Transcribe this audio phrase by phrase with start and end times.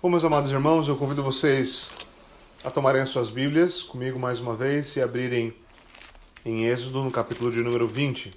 [0.00, 1.90] Bom, meus amados irmãos, eu convido vocês
[2.62, 5.52] a tomarem as suas Bíblias comigo mais uma vez e abrirem
[6.44, 8.32] em Êxodo, no capítulo de número 20.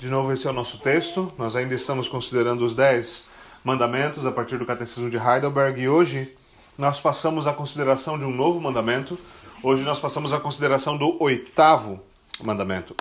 [0.00, 1.30] De novo, esse é o nosso texto.
[1.36, 3.28] Nós ainda estamos considerando os dez
[3.62, 6.34] mandamentos a partir do Catecismo de Heidelberg e hoje
[6.78, 9.18] nós passamos à consideração de um novo mandamento.
[9.62, 12.00] Hoje nós passamos à consideração do oitavo
[12.42, 12.96] mandamento.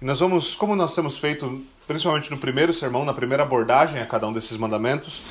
[0.00, 4.06] E nós vamos, como nós temos feito principalmente no primeiro sermão, na primeira abordagem a
[4.06, 5.22] cada um desses mandamentos,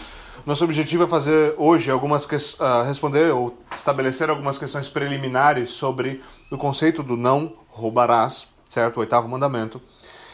[0.43, 6.57] nosso objetivo é fazer hoje algumas uh, responder ou estabelecer algumas questões preliminares sobre o
[6.57, 8.97] conceito do não roubarás, certo?
[8.97, 9.79] O oitavo mandamento,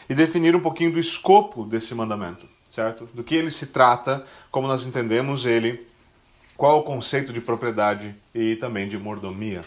[0.08, 3.06] e definir um pouquinho do escopo desse mandamento, certo?
[3.12, 5.86] Do que ele se trata, como nós entendemos ele,
[6.56, 9.62] qual o conceito de propriedade e também de mordomia,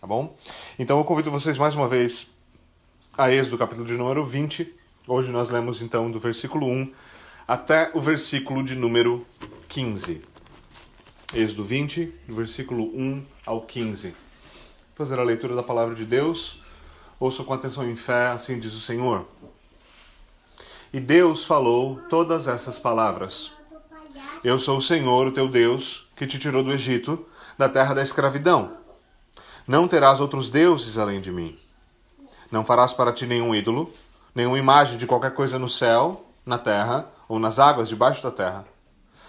[0.00, 0.36] tá bom?
[0.78, 2.30] Então eu convido vocês mais uma vez
[3.16, 4.77] a Êxodo, capítulo de número 20.
[5.10, 6.92] Hoje nós lemos então do versículo 1
[7.46, 9.26] até o versículo de número
[9.66, 10.22] 15.
[11.32, 14.10] Êxodo 20, do versículo 1 ao 15.
[14.10, 14.16] Vou
[14.94, 16.60] fazer a leitura da palavra de Deus.
[17.18, 19.26] Ouça com atenção em fé, assim diz o Senhor.
[20.92, 23.50] E Deus falou todas essas palavras.
[24.44, 28.02] Eu sou o Senhor, o teu Deus, que te tirou do Egito, da terra da
[28.02, 28.76] escravidão.
[29.66, 31.58] Não terás outros deuses além de mim.
[32.52, 33.90] Não farás para ti nenhum ídolo,
[34.34, 38.64] nenhuma imagem de qualquer coisa no céu, na terra ou nas águas debaixo da terra.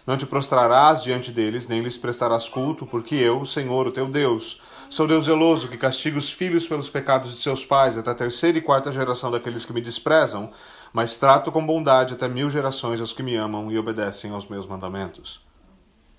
[0.08, 4.08] Não te prostrarás diante deles, nem lhes prestarás culto, porque eu, o Senhor, o teu
[4.08, 8.16] Deus, sou Deus zeloso, que castiga os filhos pelos pecados de seus pais, até a
[8.16, 10.52] terceira e quarta geração daqueles que me desprezam,
[10.91, 14.66] mas trato com bondade até mil gerações aos que me amam e obedecem aos meus
[14.66, 15.41] mandamentos.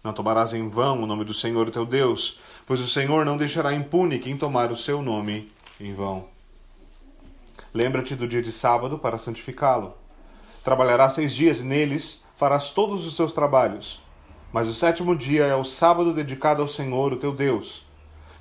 [0.04, 3.36] Não tomarás em vão o nome do Senhor, o teu Deus, pois o Senhor não
[3.36, 5.50] deixará impune quem tomar o seu nome
[5.80, 6.39] em vão.
[7.72, 9.94] Lembra-te do dia de sábado para santificá-lo.
[10.64, 14.02] Trabalharás seis dias e neles farás todos os seus trabalhos.
[14.52, 17.86] Mas o sétimo dia é o sábado dedicado ao Senhor, o teu Deus.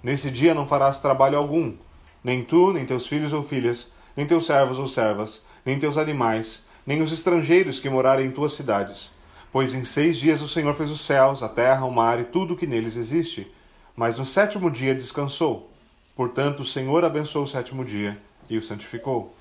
[0.02, 1.76] Nesse dia não farás trabalho algum,
[2.24, 6.66] nem tu, nem teus filhos ou filhas, nem teus servos ou servas, nem teus animais,
[6.84, 9.12] nem os estrangeiros que morarem em tuas cidades.
[9.52, 12.56] Pois em seis dias o Senhor fez os céus, a terra, o mar e tudo
[12.56, 13.52] o que neles existe.
[13.96, 15.72] Mas no sétimo dia descansou.
[16.16, 18.20] Portanto, o Senhor abençoou o sétimo dia
[18.50, 19.36] e o santificou.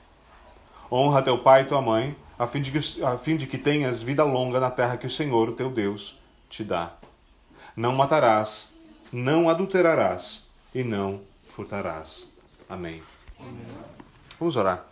[0.90, 4.00] Honra teu pai e tua mãe, a fim, de que, a fim de que tenhas
[4.00, 6.92] vida longa na terra que o Senhor, o teu Deus, te dá.
[7.76, 8.72] Não matarás,
[9.12, 11.20] não adulterarás e não
[11.54, 12.30] furtarás.
[12.68, 13.02] Amém.
[13.40, 13.66] Amém.
[14.38, 14.84] Vamos orar.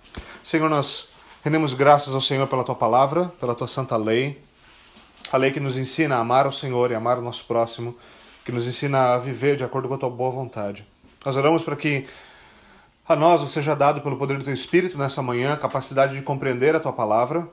[0.42, 1.08] Senhor, nós
[1.44, 4.42] rendemos graças ao Senhor pela tua palavra, pela tua santa lei,
[5.30, 7.96] a lei que nos ensina a amar o Senhor e amar o nosso próximo,
[8.44, 10.86] que nos ensina a viver de acordo com a tua boa vontade.
[11.24, 12.06] Nós oramos para que
[13.08, 16.74] a nós nos seja dado pelo poder do teu Espírito nessa manhã capacidade de compreender
[16.74, 17.48] a tua palavra,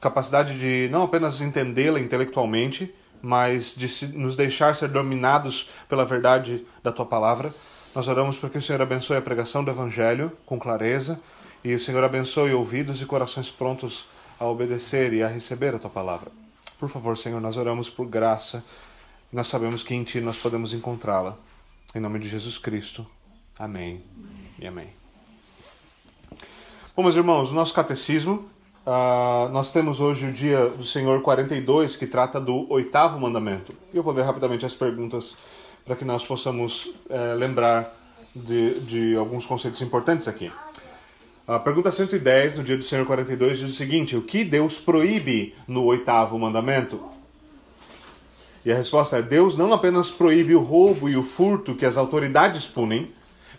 [0.00, 6.92] capacidade de não apenas entendê-la intelectualmente, mas de nos deixar ser dominados pela verdade da
[6.92, 7.54] tua palavra.
[7.94, 11.20] Nós oramos para que o Senhor abençoe a pregação do Evangelho com clareza
[11.62, 14.06] e o Senhor abençoe ouvidos e corações prontos
[14.38, 16.30] a obedecer e a receber a tua palavra.
[16.78, 18.64] Por favor, Senhor, nós oramos por graça
[19.34, 21.36] nós sabemos que em Ti nós podemos encontrá-la.
[21.92, 23.04] Em nome de Jesus Cristo.
[23.58, 24.00] Amém
[24.64, 24.86] e amém.
[26.96, 28.48] Bom, meus irmãos, o nosso catecismo,
[28.86, 33.74] uh, nós temos hoje o dia do Senhor 42, que trata do oitavo mandamento.
[33.92, 35.36] Eu vou ler rapidamente as perguntas
[35.84, 37.94] para que nós possamos uh, lembrar
[38.34, 40.50] de, de alguns conceitos importantes aqui.
[41.46, 45.54] A pergunta 110, no dia do Senhor 42, diz o seguinte: O que Deus proíbe
[45.68, 46.98] no oitavo mandamento?
[48.64, 51.98] E a resposta é: Deus não apenas proíbe o roubo e o furto que as
[51.98, 53.12] autoridades punem,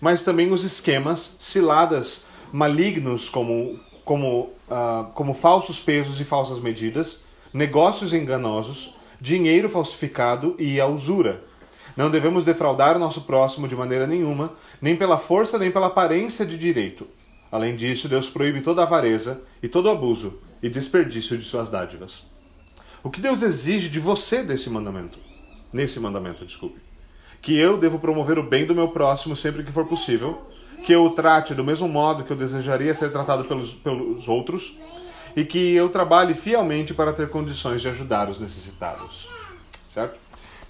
[0.05, 7.25] mas também os esquemas, ciladas, malignos como, como, uh, como falsos pesos e falsas medidas,
[7.51, 11.43] negócios enganosos, dinheiro falsificado e a usura.
[11.97, 16.45] Não devemos defraudar o nosso próximo de maneira nenhuma, nem pela força nem pela aparência
[16.45, 17.07] de direito.
[17.51, 22.29] Além disso, Deus proíbe toda avareza e todo abuso e desperdício de suas dádivas.
[23.01, 25.17] O que Deus exige de você desse mandamento?
[25.73, 26.84] Nesse mandamento, desculpe
[27.45, 30.41] que eu devo promover o bem do meu próximo sempre que for possível,
[30.83, 34.75] que eu o trate do mesmo modo que eu desejaria ser tratado pelos, pelos outros
[35.35, 39.29] e que eu trabalhe fielmente para ter condições de ajudar os necessitados.
[39.91, 40.17] Certo?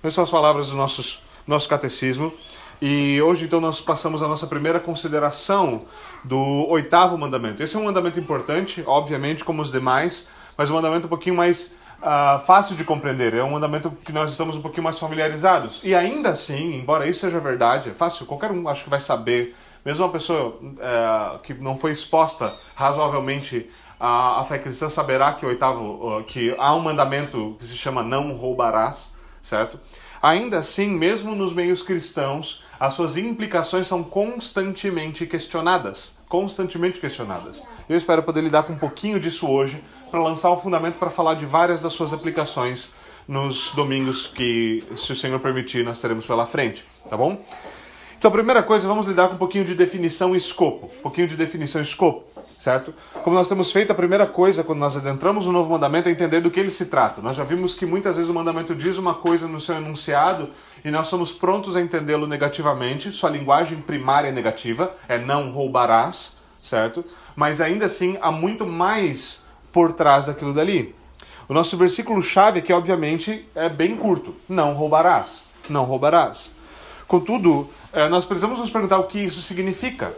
[0.03, 2.33] Essas são as palavras do nossos, nosso catecismo.
[2.81, 5.83] E hoje, então, nós passamos a nossa primeira consideração
[6.25, 7.63] do oitavo mandamento.
[7.63, 11.73] Esse é um mandamento importante, obviamente, como os demais, mas um mandamento um pouquinho mais
[12.05, 15.81] uh, fácil de compreender, é um mandamento que nós estamos um pouquinho mais familiarizados.
[15.83, 19.55] E ainda assim, embora isso seja verdade, é fácil, qualquer um acho que vai saber,
[19.83, 23.69] mesmo uma pessoa uh, que não foi exposta razoavelmente
[23.99, 28.33] a, a fé cristã saberá que oitavo, que há um mandamento que se chama não
[28.33, 29.79] roubarás, certo?
[30.21, 37.63] Ainda assim, mesmo nos meios cristãos, as suas implicações são constantemente questionadas, constantemente questionadas.
[37.87, 39.81] Eu espero poder lidar com um pouquinho disso hoje
[40.15, 42.95] para lançar um fundamento para falar de várias das suas aplicações
[43.27, 47.43] nos domingos que, se o Senhor permitir, nós teremos pela frente, tá bom?
[48.17, 50.89] Então, primeira coisa, vamos lidar com um pouquinho de definição e escopo.
[50.99, 52.23] Um pouquinho de definição e escopo,
[52.57, 52.93] certo?
[53.25, 56.39] Como nós temos feito, a primeira coisa, quando nós adentramos o novo mandamento, é entender
[56.39, 57.21] do que ele se trata.
[57.21, 60.51] Nós já vimos que muitas vezes o mandamento diz uma coisa no seu enunciado
[60.85, 63.11] e nós somos prontos a entendê-lo negativamente.
[63.11, 67.03] Sua linguagem primária é negativa, é não roubarás, certo?
[67.35, 69.44] Mas ainda assim, há muito mais
[69.75, 70.95] por trás daquilo dali.
[71.49, 75.47] O nosso versículo-chave aqui, obviamente, é bem curto: não roubarás.
[75.67, 76.55] Não roubarás.
[77.05, 80.15] Contudo, é, nós precisamos nos perguntar o que isso significa,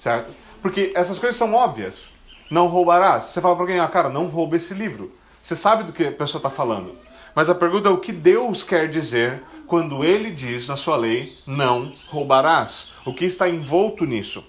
[0.00, 0.30] certo?
[0.62, 2.08] Porque essas coisas são óbvias.
[2.50, 3.26] Não roubarás.
[3.26, 5.12] Você fala para alguém, ah, cara, não rouba esse livro.
[5.42, 6.96] Você sabe do que a pessoa está falando.
[7.34, 11.36] Mas a pergunta é o que Deus quer dizer quando ele diz na sua lei,
[11.46, 12.92] não roubarás.
[13.04, 14.42] O que está envolto nisso,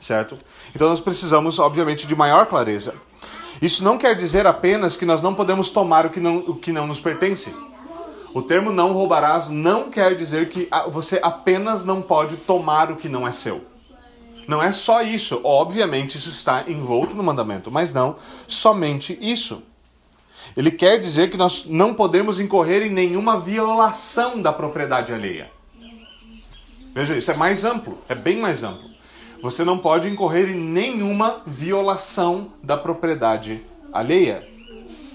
[0.00, 0.38] certo?
[0.74, 2.94] Então nós precisamos, obviamente, de maior clareza.
[3.60, 6.72] Isso não quer dizer apenas que nós não podemos tomar o que não, o que
[6.72, 7.54] não nos pertence.
[8.32, 13.08] O termo não roubarás não quer dizer que você apenas não pode tomar o que
[13.08, 13.64] não é seu.
[14.46, 15.40] Não é só isso.
[15.42, 18.16] Obviamente, isso está envolto no mandamento, mas não
[18.46, 19.62] somente isso.
[20.56, 25.50] Ele quer dizer que nós não podemos incorrer em nenhuma violação da propriedade alheia.
[26.94, 28.88] Veja, isso é mais amplo, é bem mais amplo.
[29.42, 33.62] Você não pode incorrer em nenhuma violação da propriedade
[33.92, 34.58] alheia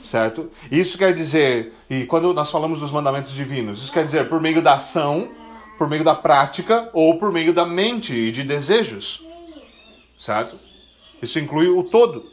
[0.03, 0.51] certo?
[0.69, 4.61] Isso quer dizer, e quando nós falamos dos mandamentos divinos, isso quer dizer por meio
[4.61, 5.29] da ação,
[5.77, 9.25] por meio da prática ou por meio da mente e de desejos,
[10.17, 10.59] certo?
[11.21, 12.31] Isso inclui o todo.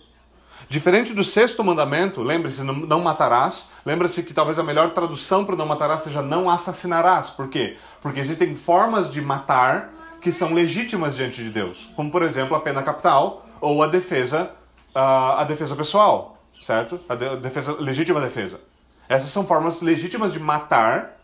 [0.69, 3.71] Diferente do sexto mandamento, lembre-se, não matarás.
[3.85, 7.31] Lembre-se que talvez a melhor tradução para não matarás seja não assassinarás.
[7.31, 7.77] Por quê?
[8.01, 12.61] Porque existem formas de matar que são legítimas diante de Deus, como por exemplo a
[12.61, 14.51] pena capital ou a defesa,
[14.95, 17.01] a defesa pessoal certo?
[17.09, 18.61] A defesa, legítima defesa.
[19.09, 21.17] Essas são formas legítimas de matar,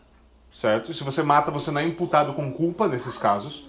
[0.53, 0.93] certo?
[0.93, 3.65] Se você mata, você não é imputado com culpa nesses casos,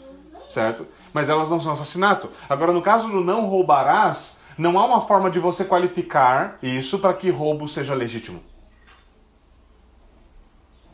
[0.49, 0.87] certo?
[1.13, 2.31] Mas elas não são assassinato.
[2.49, 7.15] Agora, no caso do não roubarás, não há uma forma de você qualificar isso para
[7.15, 8.43] que roubo seja legítimo.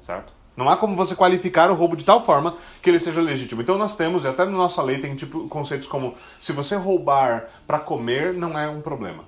[0.02, 0.33] Certo?
[0.56, 3.62] Não há como você qualificar o roubo de tal forma que ele seja legítimo.
[3.62, 7.48] Então nós temos, e até na nossa lei tem tipo conceitos como se você roubar
[7.66, 9.24] para comer não é um problema.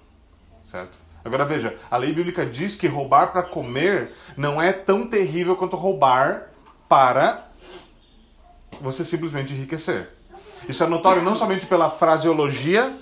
[0.64, 0.99] Certo?
[1.25, 5.76] Agora veja, a lei bíblica diz que roubar para comer não é tão terrível quanto
[5.76, 6.50] roubar
[6.88, 7.49] para
[8.81, 10.11] você simplesmente enriquecer.
[10.69, 12.96] Isso é notório não somente pela fraseologia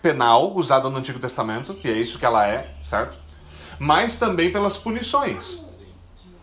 [0.00, 3.16] penal usada no Antigo Testamento, que é isso que ela é, certo?
[3.78, 5.63] Mas também pelas punições.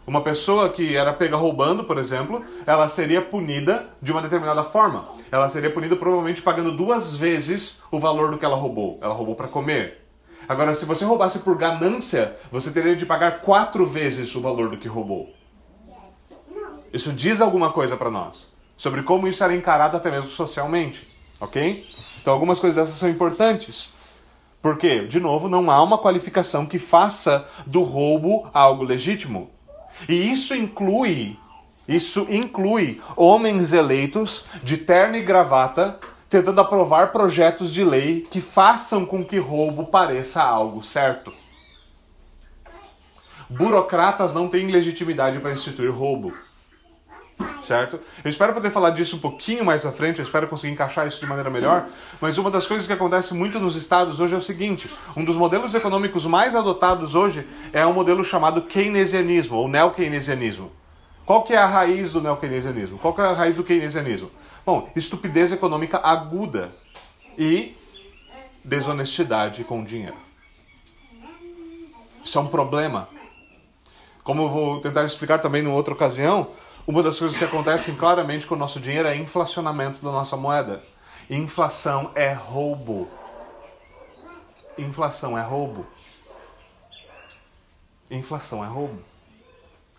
[0.06, 5.10] Uma pessoa que era pega roubando, por exemplo, ela seria punida de uma determinada forma.
[5.32, 8.98] Ela seria punida provavelmente pagando duas vezes o valor do que ela roubou.
[9.02, 10.06] Ela roubou para comer.
[10.50, 14.78] Agora, se você roubasse por ganância, você teria de pagar quatro vezes o valor do
[14.78, 15.30] que roubou.
[16.92, 18.52] Isso diz alguma coisa para nós
[18.82, 21.08] sobre como isso era encarado até mesmo socialmente,
[21.40, 21.86] ok?
[22.20, 23.94] Então, algumas coisas dessas são importantes.
[24.60, 29.51] Porque, de novo, não há uma qualificação que faça do roubo algo legítimo.
[30.08, 31.38] E isso inclui,
[31.88, 39.06] isso inclui homens eleitos de terno e gravata tentando aprovar projetos de lei que façam
[39.06, 41.34] com que roubo pareça algo certo.
[43.50, 46.34] Burocratas não têm legitimidade para instituir roubo.
[47.64, 48.00] Certo?
[48.24, 51.20] Eu espero poder falar disso um pouquinho mais à frente, eu espero conseguir encaixar isso
[51.20, 51.88] de maneira melhor,
[52.20, 55.36] mas uma das coisas que acontece muito nos estados hoje é o seguinte: um dos
[55.36, 60.72] modelos econômicos mais adotados hoje é um modelo chamado keynesianismo ou neo-keynesianismo.
[61.26, 62.98] Qual que é a raiz do neo-keynesianismo?
[62.98, 64.32] Qual que é a raiz do keynesianismo?
[64.66, 66.72] Bom, estupidez econômica aguda
[67.38, 67.76] e
[68.64, 70.18] desonestidade com o dinheiro.
[72.24, 73.10] Isso é um problema.
[74.24, 76.50] Como eu vou tentar explicar também em outra ocasião,
[76.88, 80.82] uma das coisas que acontecem claramente com o nosso dinheiro é inflacionamento da nossa moeda.
[81.30, 83.08] Inflação é roubo.
[84.78, 85.86] Inflação é roubo.
[88.10, 89.02] Inflação é roubo.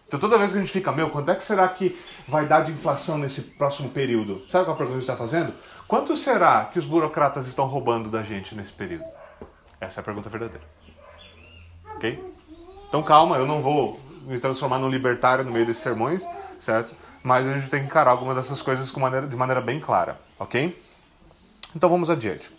[0.07, 1.99] Então toda vez que a gente fica, meu, quanto é que será que
[2.29, 4.43] vai dar de inflação nesse próximo período?
[4.47, 5.55] Sabe qual é a pergunta que a gente está fazendo?
[5.89, 9.05] Quanto será que os burocratas estão roubando da gente nesse período?
[9.81, 10.67] Essa é a pergunta verdadeira.
[11.97, 12.23] Ok?
[12.89, 16.27] Então calma, eu não vou me transformar num libertário no meio desses sermões,
[16.63, 16.95] certo?
[17.23, 20.21] Mas a gente tem que encarar alguma dessas coisas com maneira, de maneira bem clara,
[20.39, 20.81] ok?
[21.75, 22.51] Então vamos adiante.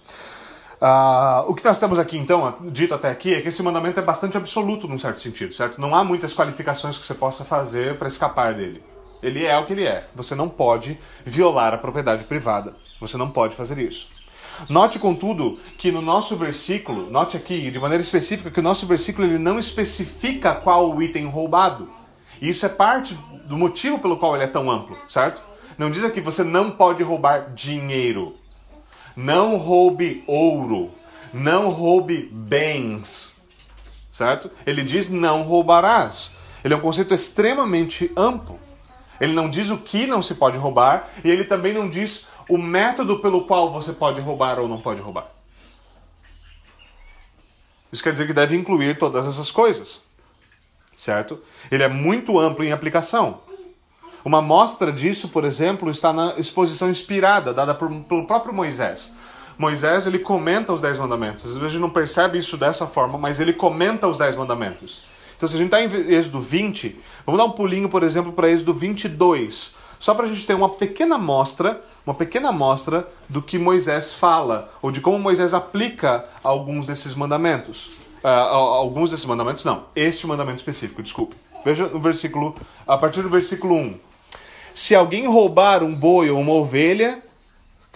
[0.82, 4.04] Uh, o que nós temos aqui, então, dito até aqui, é que esse mandamento é
[4.04, 5.80] bastante absoluto num certo sentido, certo?
[5.80, 8.84] Não há muitas qualificações que você possa fazer para escapar dele.
[9.22, 10.06] Ele é o que ele é.
[10.14, 12.76] Você não pode violar a propriedade privada.
[13.00, 14.10] Você não pode fazer isso.
[14.68, 19.26] Note, contudo, que no nosso versículo, note aqui de maneira específica que o nosso versículo
[19.26, 21.90] ele não especifica qual o item roubado.
[22.42, 25.42] Isso é parte do motivo pelo qual ele é tão amplo, certo?
[25.78, 28.36] Não diz aqui você não pode roubar dinheiro.
[29.16, 30.92] Não roube ouro.
[31.34, 33.36] Não roube bens.
[34.12, 34.52] Certo?
[34.66, 36.36] Ele diz não roubarás.
[36.64, 38.60] Ele é um conceito extremamente amplo.
[39.20, 42.58] Ele não diz o que não se pode roubar e ele também não diz o
[42.58, 45.28] método pelo qual você pode roubar ou não pode roubar.
[47.92, 50.02] Isso quer dizer que deve incluir todas essas coisas.
[50.96, 51.40] Certo?
[51.72, 53.42] Ele é muito amplo em aplicação.
[54.24, 59.14] Uma mostra disso, por exemplo, está na exposição inspirada dada por, pelo próprio Moisés.
[59.58, 61.46] Moisés ele comenta os dez mandamentos.
[61.46, 65.02] Às vezes a gente não percebe isso dessa forma, mas ele comenta os dez mandamentos.
[65.36, 68.50] Então, se a gente está em Êxodo 20, vamos dar um pulinho, por exemplo, para
[68.50, 73.60] Êxodo 22, só para a gente ter uma pequena mostra, uma pequena mostra do que
[73.60, 77.92] Moisés fala ou de como Moisés aplica alguns desses mandamentos.
[78.24, 79.86] Uh, alguns desses mandamentos, não.
[79.96, 81.36] Este mandamento específico, desculpe.
[81.66, 82.56] Veja o versículo,
[82.88, 84.00] a partir do versículo 1.
[84.74, 87.22] Se alguém roubar um boi ou uma ovelha,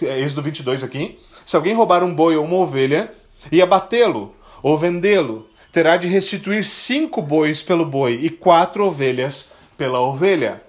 [0.01, 3.11] é Êxodo 22 aqui, se alguém roubar um boi ou uma ovelha
[3.51, 9.99] e abatê-lo ou vendê-lo, terá de restituir cinco bois pelo boi e quatro ovelhas pela
[9.99, 10.61] ovelha.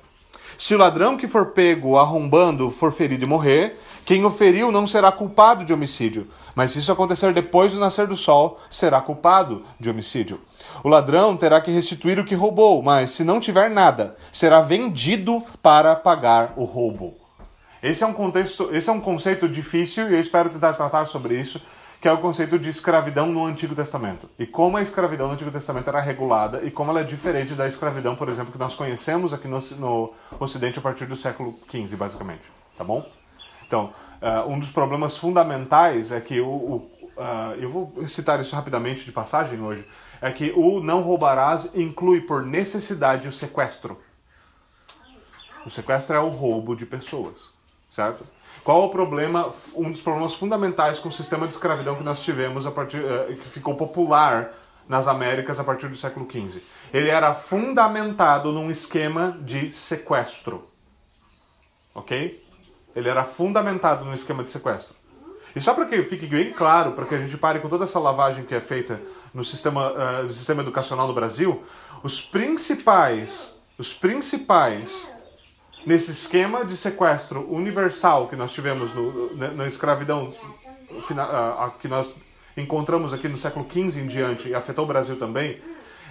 [0.57, 4.87] Se o ladrão que for pego arrombando for ferido e morrer, quem o feriu não
[4.87, 9.67] será culpado de homicídio, mas se isso acontecer depois do nascer do sol, será culpado
[9.79, 10.41] de homicídio.
[10.83, 15.43] O ladrão terá que restituir o que roubou, mas se não tiver nada, será vendido
[15.63, 17.19] para pagar o roubo.
[17.83, 21.39] Esse é um contexto, esse é um conceito difícil e eu espero tentar tratar sobre
[21.39, 21.61] isso,
[22.01, 24.27] que é o conceito de escravidão no Antigo Testamento.
[24.39, 27.69] E como a escravidão no Antigo Testamento era regulada e como ela é diferente da
[27.69, 31.95] escravidão, por exemplo, que nós conhecemos aqui no, no Ocidente a partir do século XV,
[31.95, 32.45] basicamente.
[32.75, 33.18] Tá bom?
[33.69, 38.57] Então, uh, um dos problemas fundamentais é que o, o uh, eu vou citar isso
[38.57, 39.87] rapidamente de passagem hoje,
[40.21, 44.01] é que o não roubarás inclui por necessidade o sequestro.
[45.67, 47.51] O sequestro é o roubo de pessoas,
[47.91, 48.25] certo?
[48.65, 52.67] Qual o problema, um dos problemas fundamentais com o sistema de escravidão que nós tivemos
[52.67, 54.53] a partir, uh, que ficou popular
[54.89, 56.63] nas Américas a partir do século XV?
[56.91, 60.67] Ele era fundamentado num esquema de sequestro,
[61.95, 62.48] ok?
[62.99, 64.97] Ele era fundamentado num esquema de sequestro.
[65.55, 68.01] E só para que fique bem claro, para que a gente pare com toda essa
[68.01, 69.01] lavagem que é feita
[69.33, 71.63] no sistema, uh, no sistema educacional no Brasil,
[72.03, 75.09] os principais, os principais
[75.87, 80.35] nesse esquema de sequestro universal que nós tivemos no, na, na escravidão
[80.91, 82.21] uh, que nós
[82.57, 85.63] encontramos aqui no século XV em diante e afetou o Brasil também,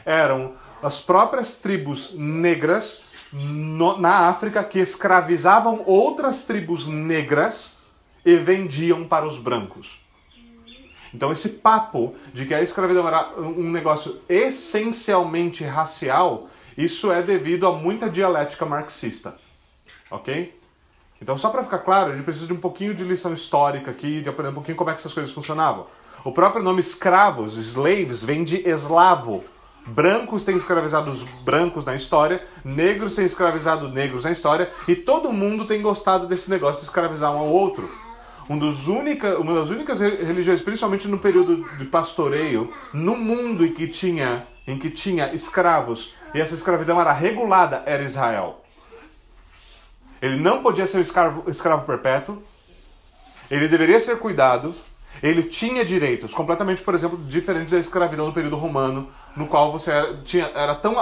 [0.05, 7.77] eram as próprias tribos negras no, na África que escravizavam outras tribos negras
[8.25, 10.01] e vendiam para os brancos.
[11.13, 17.65] Então esse papo de que a escravidão era um negócio essencialmente racial, isso é devido
[17.65, 19.35] a muita dialética marxista.
[20.11, 20.57] Ok?
[21.21, 24.21] Então só para ficar claro, a gente precisa de um pouquinho de lição histórica aqui,
[24.21, 25.87] de aprender um pouquinho como é que essas coisas funcionavam.
[26.23, 29.43] O próprio nome escravos, slaves, vem de eslavo.
[29.87, 35.31] Brancos têm escravizado os brancos na história, negros têm escravizado negros na história, e todo
[35.31, 37.89] mundo tem gostado desse negócio de escravizar um ao outro.
[38.49, 43.73] Um dos única, uma das únicas religiões, principalmente no período de pastoreio, no mundo em
[43.73, 48.63] que tinha, em que tinha escravos e essa escravidão era regulada, era Israel.
[50.21, 52.41] Ele não podia ser um escravo, escravo perpétuo,
[53.49, 54.73] ele deveria ser cuidado,
[55.21, 59.91] ele tinha direitos, completamente, por exemplo, diferente da escravidão no período romano, no qual você
[60.25, 60.95] tinha, era tão,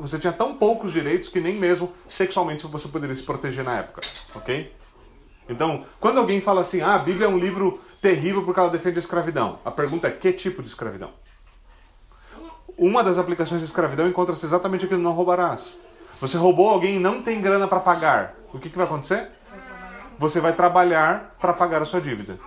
[0.00, 4.00] você tinha tão poucos direitos que nem mesmo sexualmente você poderia se proteger na época,
[4.34, 4.74] ok?
[5.46, 8.96] Então, quando alguém fala assim, ah, a Bíblia é um livro terrível porque ela defende
[8.96, 11.10] a escravidão, a pergunta é que tipo de escravidão?
[12.78, 15.78] Uma das aplicações da escravidão encontra-se exatamente aqui no não roubarás.
[16.14, 18.34] Você roubou alguém e não tem grana para pagar.
[18.54, 19.28] O que, que vai acontecer?
[20.18, 22.38] Você vai trabalhar para pagar a sua dívida.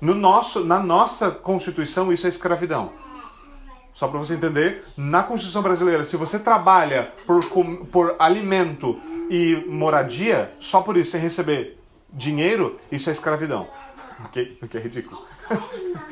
[0.00, 2.92] No nosso, na nossa Constituição, isso é escravidão.
[3.98, 7.44] Só para você entender, na Constituição brasileira, se você trabalha por,
[7.90, 8.96] por alimento
[9.28, 11.76] e moradia, só por isso, sem receber
[12.12, 13.66] dinheiro, isso é escravidão.
[14.24, 14.56] Ok?
[14.62, 15.20] O que é ridículo.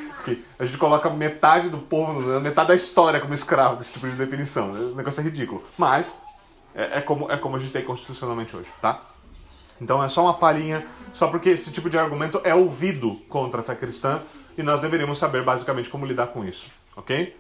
[0.59, 4.73] A gente coloca metade do povo, metade da história como escravo, esse tipo de definição.
[4.73, 5.63] O negócio é ridículo.
[5.79, 6.13] Mas
[6.75, 9.03] é, é, como, é como a gente tem constitucionalmente hoje, tá?
[9.81, 13.63] Então é só uma palhinha, só porque esse tipo de argumento é ouvido contra a
[13.63, 14.21] fé cristã
[14.59, 17.37] e nós deveríamos saber basicamente como lidar com isso, ok?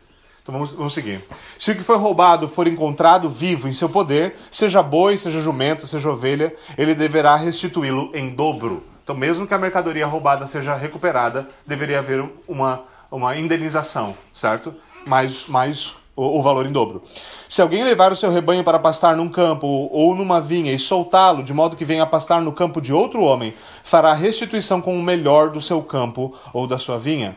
[0.46, 1.20] Então vamos, vamos seguir.
[1.58, 5.88] Se o que foi roubado for encontrado vivo em seu poder, seja boi, seja jumento,
[5.88, 8.84] seja ovelha, ele deverá restituí-lo em dobro.
[9.02, 14.72] Então, mesmo que a mercadoria roubada seja recuperada, deveria haver uma, uma indenização, certo?
[15.04, 17.02] Mais, mais o, o valor em dobro.
[17.48, 21.42] Se alguém levar o seu rebanho para pastar num campo ou numa vinha e soltá-lo,
[21.42, 25.50] de modo que venha pastar no campo de outro homem, fará restituição com o melhor
[25.50, 27.36] do seu campo ou da sua vinha.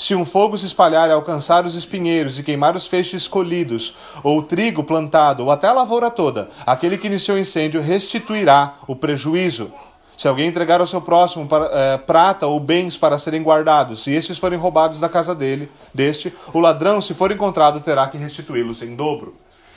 [0.00, 4.38] Se um fogo se espalhar e alcançar os espinheiros e queimar os feixes colhidos, ou
[4.38, 8.96] o trigo plantado, ou até a lavoura toda, aquele que iniciou o incêndio restituirá o
[8.96, 9.70] prejuízo.
[10.16, 14.38] Se alguém entregar ao seu próximo é, prata ou bens para serem guardados, e estes
[14.38, 18.96] forem roubados da casa dele, deste, o ladrão, se for encontrado, terá que restituí-los em
[18.96, 19.34] dobro.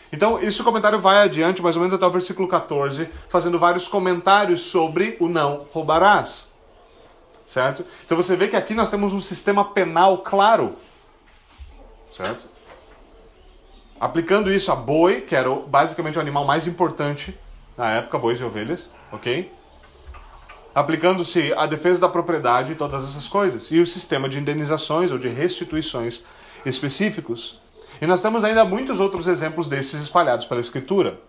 [0.10, 4.62] Então, esse comentário vai adiante, mais ou menos até o versículo 14, fazendo vários comentários
[4.62, 6.52] sobre o não roubarás
[7.46, 7.86] certo?
[8.06, 10.76] Então você vê que aqui nós temos um sistema penal claro,
[12.12, 12.48] certo?
[14.00, 17.38] Aplicando isso a boi, que era basicamente o animal mais importante
[17.78, 19.52] na época, bois e ovelhas, ok?
[20.76, 25.18] Aplicando-se a defesa da propriedade e todas essas coisas, e o sistema de indenizações ou
[25.18, 26.24] de restituições
[26.66, 27.62] específicos.
[28.02, 31.20] E nós temos ainda muitos outros exemplos desses espalhados pela Escritura,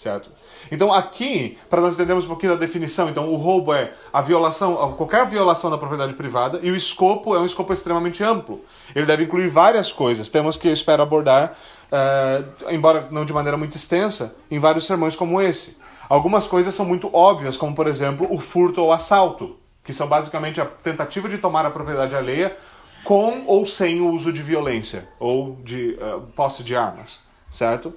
[0.00, 0.30] certo?
[0.72, 4.94] Então aqui, para nós entendermos um pouquinho da definição, então o roubo é a violação,
[4.96, 8.64] qualquer violação da propriedade privada, e o escopo é um escopo extremamente amplo.
[8.94, 11.54] Ele deve incluir várias coisas, temos que eu espero abordar,
[11.92, 15.76] uh, embora não de maneira muito extensa, em vários sermões como esse.
[16.08, 20.62] Algumas coisas são muito óbvias, como por exemplo o furto ou assalto, que são basicamente
[20.62, 22.56] a tentativa de tomar a propriedade alheia
[23.04, 27.18] com ou sem o uso de violência ou de uh, posse de armas,
[27.50, 27.92] certo?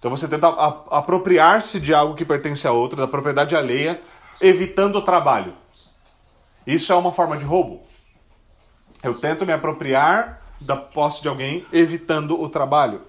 [0.00, 0.48] Então você tenta
[0.90, 4.00] apropriar-se de algo que pertence a outro, da propriedade alheia,
[4.40, 5.52] evitando o trabalho.
[6.66, 7.82] Isso é uma forma de roubo.
[9.02, 13.02] Eu tento me apropriar da posse de alguém, evitando o trabalho.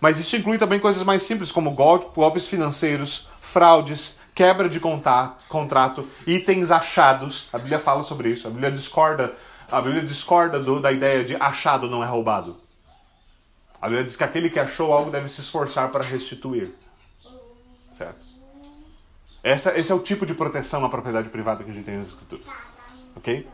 [0.00, 6.70] Mas isso inclui também coisas mais simples, como golpes financeiros, fraudes, quebra de contrato, itens
[6.70, 7.48] achados.
[7.52, 8.46] A Bíblia fala sobre isso.
[8.46, 9.34] A Bíblia discorda,
[9.68, 12.63] a Bíblia discorda do, da ideia de achado não é roubado.
[13.84, 16.72] A Bíblia diz que aquele que achou algo deve se esforçar para restituir.
[17.92, 18.24] Certo?
[19.42, 22.06] Essa, esse é o tipo de proteção na propriedade privada que a gente tem nas
[22.06, 22.46] escrituras.
[23.14, 23.46] Ok?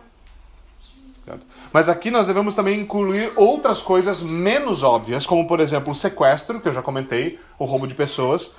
[1.25, 1.45] Certo?
[1.73, 6.61] Mas aqui nós devemos também incluir outras coisas menos óbvias, como por exemplo o sequestro,
[6.61, 8.53] que eu já comentei, o roubo de pessoas.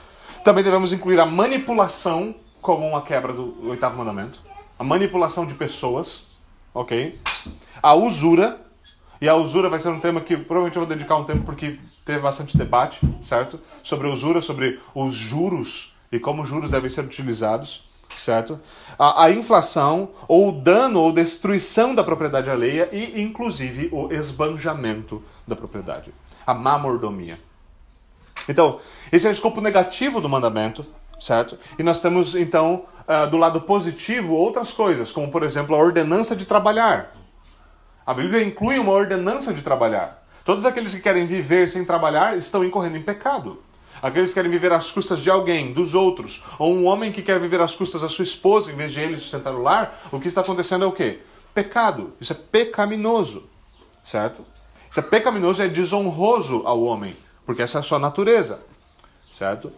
[0.43, 4.41] Também devemos incluir a manipulação como uma quebra do oitavo mandamento.
[4.77, 6.27] A manipulação de pessoas,
[6.73, 7.17] ok?
[7.81, 8.59] A usura,
[9.21, 11.77] e a usura vai ser um tema que provavelmente eu vou dedicar um tempo porque
[12.03, 13.59] teve bastante debate, certo?
[13.83, 18.59] Sobre a usura, sobre os juros e como os juros devem ser utilizados, certo?
[18.97, 25.23] A, a inflação, ou o dano ou destruição da propriedade alheia e, inclusive, o esbanjamento
[25.47, 26.11] da propriedade.
[26.45, 27.39] A má mordomia.
[28.49, 28.79] Então,
[29.11, 30.83] esse é o escopo negativo do mandamento,
[31.19, 31.59] certo?
[31.77, 36.35] E nós temos, então, uh, do lado positivo, outras coisas, como, por exemplo, a ordenança
[36.35, 37.20] de trabalhar
[38.11, 40.21] a Bíblia inclui uma ordenança de trabalhar.
[40.43, 43.63] Todos aqueles que querem viver sem trabalhar estão incorrendo em pecado.
[44.01, 47.39] Aqueles que querem viver às custas de alguém, dos outros, ou um homem que quer
[47.39, 50.27] viver às custas da sua esposa em vez de ele sustentar o lar, o que
[50.27, 51.19] está acontecendo é o quê?
[51.53, 52.11] Pecado.
[52.19, 53.49] Isso é pecaminoso.
[54.03, 54.45] Certo?
[54.89, 58.59] Isso é pecaminoso e é desonroso ao homem, porque essa é a sua natureza.
[59.31, 59.71] Certo?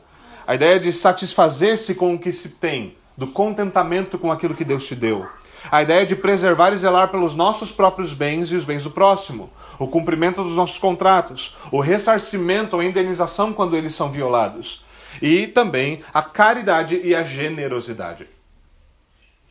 [0.48, 4.88] A ideia de satisfazer-se com o que se tem, do contentamento com aquilo que Deus
[4.88, 5.24] te deu
[5.72, 9.52] a ideia de preservar e zelar pelos nossos próprios bens e os bens do próximo,
[9.80, 14.86] o cumprimento dos nossos contratos, o ressarcimento ou indenização quando eles são violados,
[15.22, 18.28] e também a caridade e a generosidade.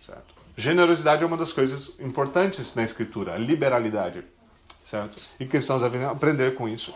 [0.04, 0.34] Certo?
[0.56, 4.24] Generosidade é uma das coisas importantes na Escritura, liberalidade.
[4.84, 5.18] Certo?
[5.40, 6.94] E cristãos devem aprender com isso.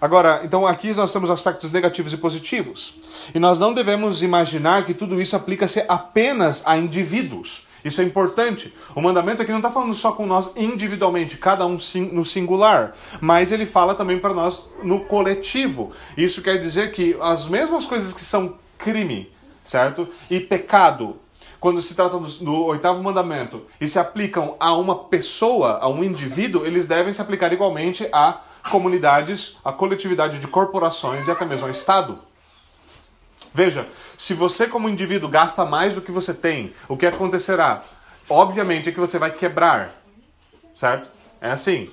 [0.00, 2.94] Agora, então aqui nós temos aspectos negativos e positivos.
[3.34, 7.65] E nós não devemos imaginar que tudo isso aplica-se apenas a indivíduos.
[7.86, 8.74] Isso é importante.
[8.96, 11.78] O mandamento aqui não está falando só com nós individualmente, cada um
[12.10, 15.92] no singular, mas ele fala também para nós no coletivo.
[16.16, 20.08] Isso quer dizer que as mesmas coisas que são crime, certo?
[20.28, 21.16] E pecado,
[21.60, 26.02] quando se trata do, do, oitavo mandamento e se aplicam a uma pessoa, a um
[26.02, 31.66] indivíduo, eles devem se aplicar igualmente a comunidades, a coletividade de corporações e até mesmo
[31.66, 32.18] ao Estado.
[33.54, 37.82] Veja, se você como indivíduo gasta mais do que você tem, o que acontecerá?
[38.28, 39.94] Obviamente é que você vai quebrar,
[40.74, 41.08] certo?
[41.40, 41.88] É assim.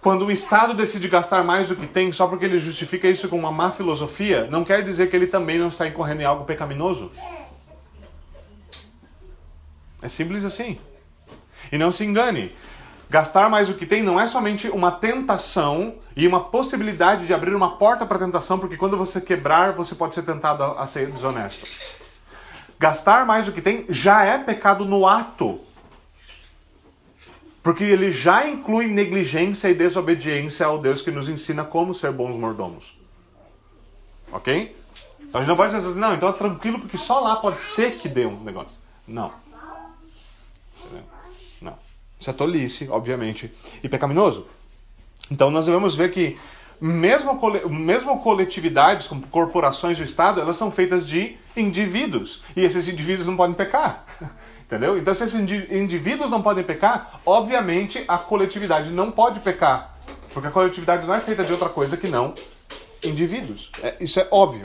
[0.00, 3.38] Quando o Estado decide gastar mais do que tem só porque ele justifica isso com
[3.38, 7.10] uma má filosofia, não quer dizer que ele também não está incorrendo em algo pecaminoso.
[10.00, 10.78] É simples assim.
[11.72, 12.54] E não se engane,
[13.10, 17.54] gastar mais do que tem não é somente uma tentação e uma possibilidade de abrir
[17.54, 21.66] uma porta para tentação, porque quando você quebrar, você pode ser tentado a ser desonesto.
[22.78, 25.60] Gastar mais do que tem já é pecado no ato.
[27.62, 32.36] Porque ele já inclui negligência e desobediência ao Deus que nos ensina como ser bons
[32.36, 32.98] mordomos.
[34.32, 34.76] Ok?
[35.20, 37.60] Então a gente não pode dizer assim, não, então é tranquilo porque só lá pode
[37.60, 38.78] ser que dê um negócio.
[39.06, 39.32] Não.
[42.18, 43.52] Isso é tolice, obviamente,
[43.82, 44.46] e pecaminoso.
[45.30, 46.36] Então nós devemos ver que
[46.80, 52.42] mesmo, mesmo coletividades, como corporações do Estado, elas são feitas de indivíduos.
[52.56, 54.04] E esses indivíduos não podem pecar.
[54.64, 54.98] Entendeu?
[54.98, 59.98] Então, se esses indivíduos não podem pecar, obviamente a coletividade não pode pecar.
[60.32, 62.34] Porque a coletividade não é feita de outra coisa que não
[63.02, 63.70] indivíduos.
[63.82, 64.64] É, isso é óbvio.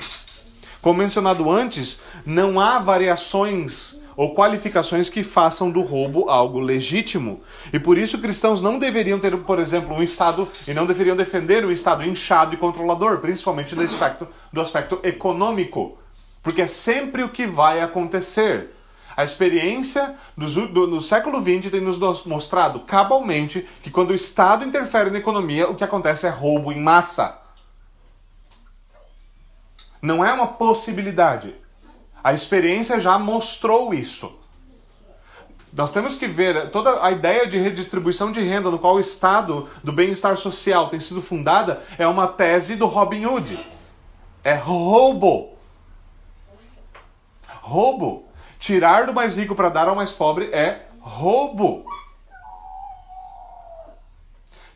[0.81, 7.41] Como mencionado antes, não há variações ou qualificações que façam do roubo algo legítimo.
[7.71, 11.65] E por isso cristãos não deveriam ter, por exemplo, um Estado e não deveriam defender
[11.65, 15.97] um Estado inchado e controlador, principalmente no aspecto, do aspecto econômico.
[16.41, 18.69] Porque é sempre o que vai acontecer.
[19.15, 24.65] A experiência do, do, do século XX tem nos mostrado cabalmente que quando o Estado
[24.65, 27.39] interfere na economia, o que acontece é roubo em massa.
[30.01, 31.55] Não é uma possibilidade.
[32.23, 34.39] A experiência já mostrou isso.
[35.73, 39.67] Nós temos que ver toda a ideia de redistribuição de renda no qual o Estado
[39.83, 43.59] do bem-estar social tem sido fundada é uma tese do Robin Hood.
[44.43, 45.57] É roubo.
[47.61, 48.25] Roubo.
[48.59, 51.85] Tirar do mais rico para dar ao mais pobre é roubo.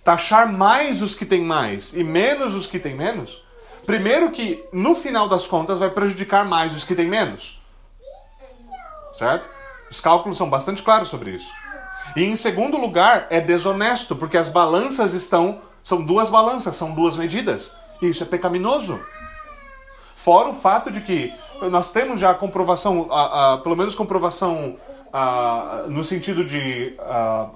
[0.03, 3.46] Taxar mais os que têm mais e menos os que têm menos.
[3.87, 7.57] Primeiro que, no final das contas, vai prejudicar mais os que têm menos.
[9.13, 9.49] Certo?
[9.89, 11.49] Os cálculos são bastante claros sobre isso.
[12.13, 15.61] E em segundo lugar, é desonesto, porque as balanças estão.
[15.81, 17.71] São duas balanças, são duas medidas.
[18.01, 18.99] E isso é pecaminoso.
[20.13, 21.33] Fora o fato de que
[21.71, 24.75] nós temos já comprovação, a, a, pelo menos comprovação
[25.13, 26.93] a, no sentido de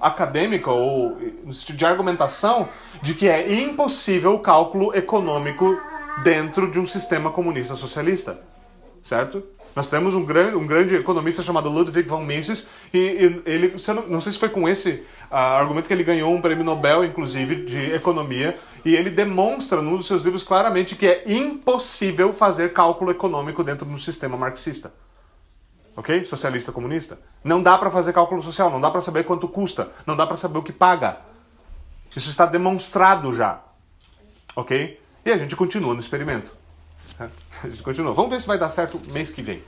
[0.00, 2.70] acadêmica ou no sentido de argumentação,
[3.02, 5.76] de que é impossível o cálculo econômico
[6.22, 8.40] dentro de um sistema comunista socialista.
[9.02, 9.42] Certo?
[9.74, 14.06] Nós temos um grande, um grande economista chamado Ludwig von Mises, e, e ele, não,
[14.06, 17.64] não, sei se foi com esse uh, argumento que ele ganhou um prêmio Nobel, inclusive,
[17.64, 23.10] de economia, e ele demonstra num dos seus livros claramente que é impossível fazer cálculo
[23.10, 24.92] econômico dentro de um sistema marxista.
[25.96, 26.24] Ok?
[26.26, 27.18] Socialista comunista.
[27.42, 30.36] Não dá para fazer cálculo social, não dá para saber quanto custa, não dá para
[30.36, 31.20] saber o que paga.
[32.14, 33.60] Isso está demonstrado já.
[34.54, 35.00] Ok?
[35.24, 36.52] E a gente continua no experimento.
[37.62, 38.12] A gente continua.
[38.12, 39.62] Vamos ver se vai dar certo mês que vem.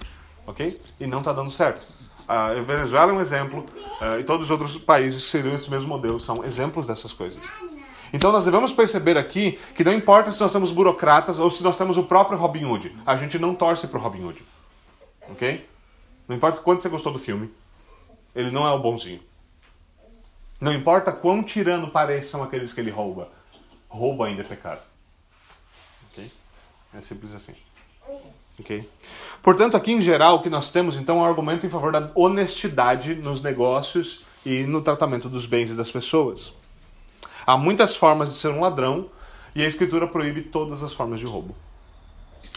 [0.46, 0.80] Ok?
[0.98, 1.86] E não está dando certo.
[2.26, 3.64] A Venezuela é um exemplo,
[4.00, 7.42] uh, e todos os outros países que seriam esse mesmo modelo são exemplos dessas coisas.
[8.14, 11.76] Então nós devemos perceber aqui que não importa se nós somos burocratas ou se nós
[11.76, 14.42] temos o próprio Robin Hood, a gente não torce para o Robin Hood.
[15.28, 15.68] Ok?
[16.26, 17.52] Não importa quanto você gostou do filme,
[18.34, 19.20] ele não é o bonzinho.
[20.60, 23.28] Não importa quão tirano pareçam aqueles que ele rouba,
[23.88, 24.80] rouba ainda é pecado.
[26.96, 27.54] É simples assim.
[28.58, 28.88] Ok?
[29.42, 32.10] Portanto, aqui em geral, o que nós temos então é um argumento em favor da
[32.14, 36.52] honestidade nos negócios e no tratamento dos bens e das pessoas.
[37.46, 39.10] Há muitas formas de ser um ladrão
[39.54, 41.54] e a Escritura proíbe todas as formas de roubo.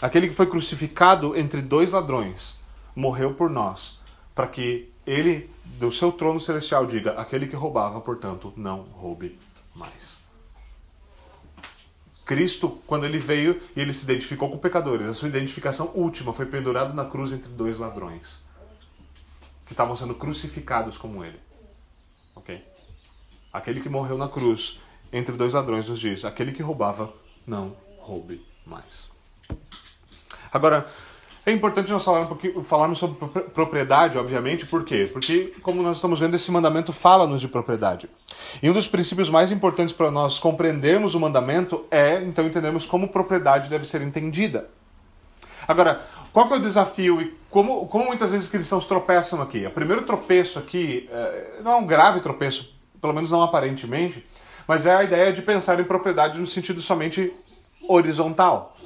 [0.00, 2.56] Aquele que foi crucificado entre dois ladrões
[2.94, 3.98] morreu por nós,
[4.34, 9.38] para que ele, do seu trono celestial, diga: aquele que roubava, portanto, não roube
[9.74, 10.17] mais.
[12.28, 16.44] Cristo, quando ele veio e ele se identificou com pecadores, a sua identificação última foi
[16.44, 18.44] pendurado na cruz entre dois ladrões
[19.64, 21.40] que estavam sendo crucificados como ele.
[22.36, 22.62] Ok?
[23.50, 24.78] Aquele que morreu na cruz
[25.10, 27.14] entre dois ladrões nos diz: aquele que roubava,
[27.46, 29.10] não roube mais.
[30.52, 30.86] Agora,
[31.48, 35.08] é importante nós falarmos, um falarmos sobre propriedade, obviamente, por quê?
[35.10, 38.08] Porque, como nós estamos vendo, esse mandamento fala-nos de propriedade.
[38.62, 43.08] E um dos princípios mais importantes para nós compreendermos o mandamento é, então, entendermos como
[43.08, 44.68] propriedade deve ser entendida.
[45.66, 49.66] Agora, qual é o desafio e como, como muitas vezes cristãos tropeçam aqui?
[49.66, 54.26] O primeiro tropeço aqui, é, não é um grave tropeço, pelo menos não aparentemente,
[54.66, 57.32] mas é a ideia de pensar em propriedade no sentido somente
[57.88, 58.76] horizontal.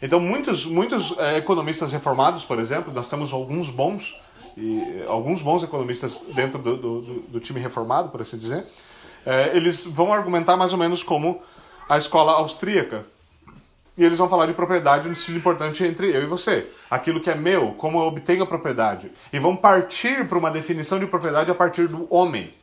[0.00, 4.16] Então, muitos, muitos é, economistas reformados, por exemplo, nós temos alguns bons,
[4.56, 8.64] e, alguns bons economistas dentro do, do, do time reformado, por assim dizer,
[9.26, 11.42] é, eles vão argumentar mais ou menos como
[11.88, 13.04] a escola austríaca.
[13.96, 16.68] E eles vão falar de propriedade no sentido importante entre eu e você.
[16.88, 19.10] Aquilo que é meu, como eu obtenho a propriedade.
[19.32, 22.54] E vão partir para uma definição de propriedade a partir do homem.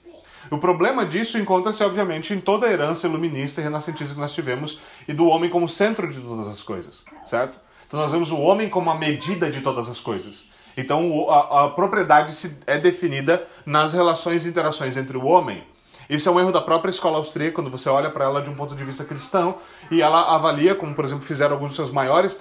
[0.51, 4.79] O problema disso encontra-se, obviamente, em toda a herança iluminista e renascentista que nós tivemos
[5.07, 7.59] e do homem como centro de todas as coisas, certo?
[7.87, 10.49] Então nós vemos o homem como a medida de todas as coisas.
[10.77, 15.63] Então a, a propriedade se, é definida nas relações e interações entre o homem.
[16.09, 18.53] Isso é um erro da própria escola austríaca, quando você olha para ela de um
[18.53, 19.55] ponto de vista cristão,
[19.89, 22.39] e ela avalia, como por exemplo fizeram alguns dos seus maiores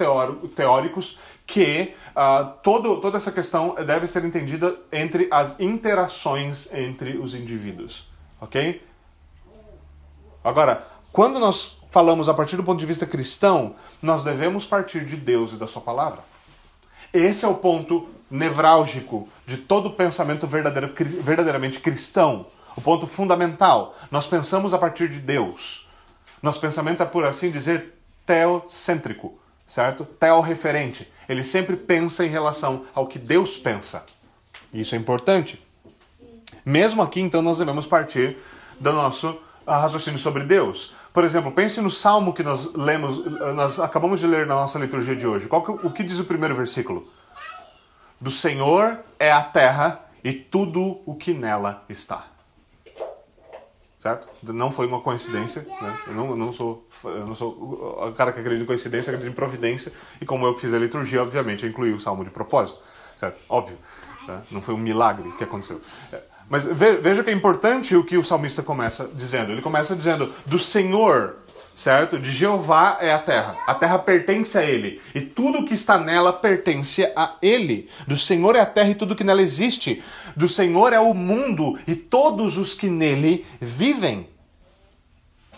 [0.54, 7.34] teóricos, que uh, todo, toda essa questão deve ser entendida entre as interações entre os
[7.34, 8.08] indivíduos.
[8.40, 8.84] Ok?
[10.42, 15.16] Agora, quando nós falamos a partir do ponto de vista cristão, nós devemos partir de
[15.16, 16.20] Deus e da Sua palavra.
[17.12, 22.46] Esse é o ponto nevrálgico de todo pensamento verdadeiro, verdadeiramente cristão.
[22.76, 23.94] O ponto fundamental.
[24.10, 25.88] Nós pensamos a partir de Deus.
[26.42, 27.94] Nosso pensamento é, por assim dizer,
[28.26, 30.04] teocêntrico, certo?
[30.04, 31.10] Teorreferente.
[31.28, 34.04] Ele sempre pensa em relação ao que Deus pensa.
[34.72, 35.62] Isso é importante.
[36.64, 38.38] Mesmo aqui, então, nós devemos partir
[38.78, 40.94] do nosso raciocínio sobre Deus.
[41.12, 43.24] Por exemplo, pense no salmo que nós lemos,
[43.54, 45.46] nós acabamos de ler na nossa liturgia de hoje.
[45.46, 47.08] Qual que, o que diz o primeiro versículo?
[48.20, 52.33] Do Senhor é a terra e tudo o que nela está.
[54.04, 54.28] Certo?
[54.42, 55.98] Não foi uma coincidência, né?
[56.06, 57.48] Eu não, eu não sou, eu não sou
[58.06, 59.90] o cara que acredita em coincidência, acredita em providência.
[60.20, 62.78] E como eu fiz a liturgia, obviamente, eu incluí o salmo de propósito,
[63.16, 63.40] certo?
[63.48, 63.78] Óbvio.
[64.28, 64.42] Né?
[64.50, 65.80] Não foi um milagre que aconteceu.
[66.12, 69.52] É, mas veja que é importante o que o salmista começa dizendo.
[69.52, 71.36] Ele começa dizendo: do Senhor,
[71.74, 72.18] certo?
[72.18, 73.56] De Jeová é a terra.
[73.66, 75.00] A terra pertence a Ele.
[75.14, 77.88] E tudo que está nela pertence a Ele.
[78.06, 80.02] Do Senhor é a terra e tudo que nela existe.
[80.36, 84.28] Do Senhor é o mundo e todos os que nele vivem.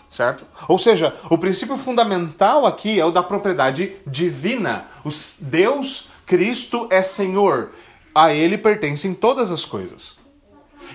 [0.09, 0.47] Certo?
[0.69, 4.87] Ou seja, o princípio fundamental aqui é o da propriedade divina.
[5.41, 7.73] Deus, Cristo é Senhor.
[8.15, 10.17] A Ele pertencem todas as coisas.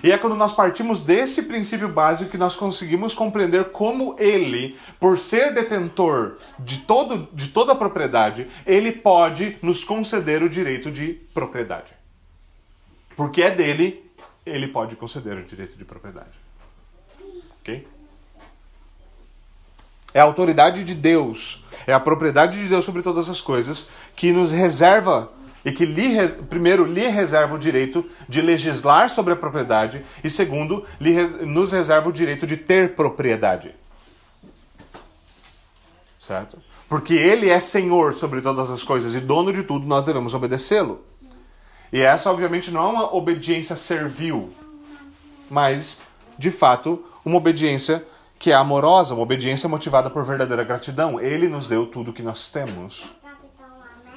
[0.02, 5.16] E é quando nós partimos desse princípio básico que nós conseguimos compreender como ele, por
[5.16, 11.14] ser detentor de, todo, de toda a propriedade, ele pode nos conceder o direito de
[11.32, 11.92] propriedade.
[13.16, 14.10] Porque é dele,
[14.44, 16.32] ele pode conceder o direito de propriedade.
[17.60, 17.86] Ok?
[20.12, 24.32] É a autoridade de Deus, é a propriedade de Deus sobre todas as coisas que
[24.32, 25.32] nos reserva
[25.64, 26.16] e que lhe,
[26.48, 32.08] primeiro lhe reserva o direito de legislar sobre a propriedade e segundo lhe, nos reserva
[32.08, 33.74] o direito de ter propriedade.
[36.18, 36.58] Certo?
[36.88, 41.04] Porque ele é senhor sobre todas as coisas e dono de tudo, nós devemos obedecê-lo.
[41.92, 44.50] E essa obviamente não é uma obediência servil,
[45.50, 46.00] mas
[46.38, 48.04] de fato uma obediência
[48.38, 51.20] que é amorosa, uma obediência motivada por verdadeira gratidão.
[51.20, 53.04] Ele nos deu tudo que nós temos.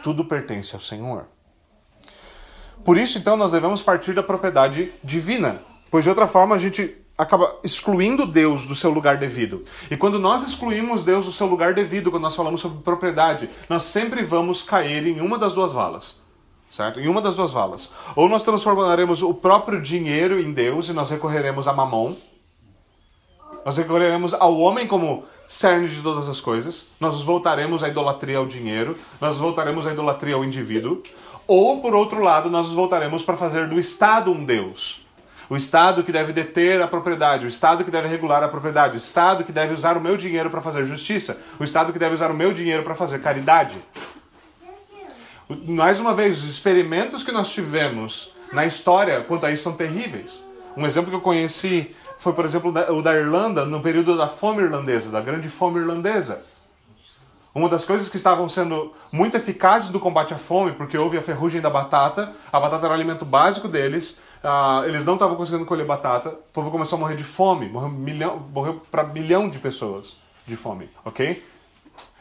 [0.01, 1.27] Tudo pertence ao Senhor.
[2.86, 6.95] Por isso, então, nós devemos partir da propriedade divina, pois de outra forma a gente
[7.17, 9.65] acaba excluindo Deus do seu lugar devido.
[9.89, 13.86] E quando nós excluímos Deus do seu lugar devido, quando nós falamos sobre propriedade, nós
[13.86, 16.21] sempre vamos cair em uma das duas valas.
[16.69, 17.00] Certo?
[17.00, 17.91] Em uma das duas valas.
[18.15, 22.13] Ou nós transformaremos o próprio dinheiro em Deus e nós recorreremos a Mamon.
[23.65, 26.88] Nós recorreremos ao homem como cerne de todas as coisas.
[26.99, 28.97] Nós voltaremos à idolatria ao dinheiro.
[29.19, 31.03] Nós voltaremos à idolatria ao indivíduo.
[31.47, 35.05] Ou, por outro lado, nós voltaremos para fazer do Estado um Deus.
[35.47, 38.97] O Estado que deve deter a propriedade, o Estado que deve regular a propriedade, o
[38.97, 42.31] Estado que deve usar o meu dinheiro para fazer justiça, o Estado que deve usar
[42.31, 43.77] o meu dinheiro para fazer caridade.
[45.67, 50.43] Mais uma vez, os experimentos que nós tivemos na história quanto a isso são terríveis.
[50.75, 54.63] Um exemplo que eu conheci foi, por exemplo, o da Irlanda no período da fome
[54.63, 56.43] irlandesa, da grande fome irlandesa.
[57.54, 61.21] Uma das coisas que estavam sendo muito eficazes do combate à fome, porque houve a
[61.21, 65.65] ferrugem da batata, a batata era o alimento básico deles, uh, eles não estavam conseguindo
[65.65, 69.60] colher batata, o povo começou a morrer de fome, morreu, milhão, morreu para milhão de
[69.60, 71.41] pessoas de fome, ok?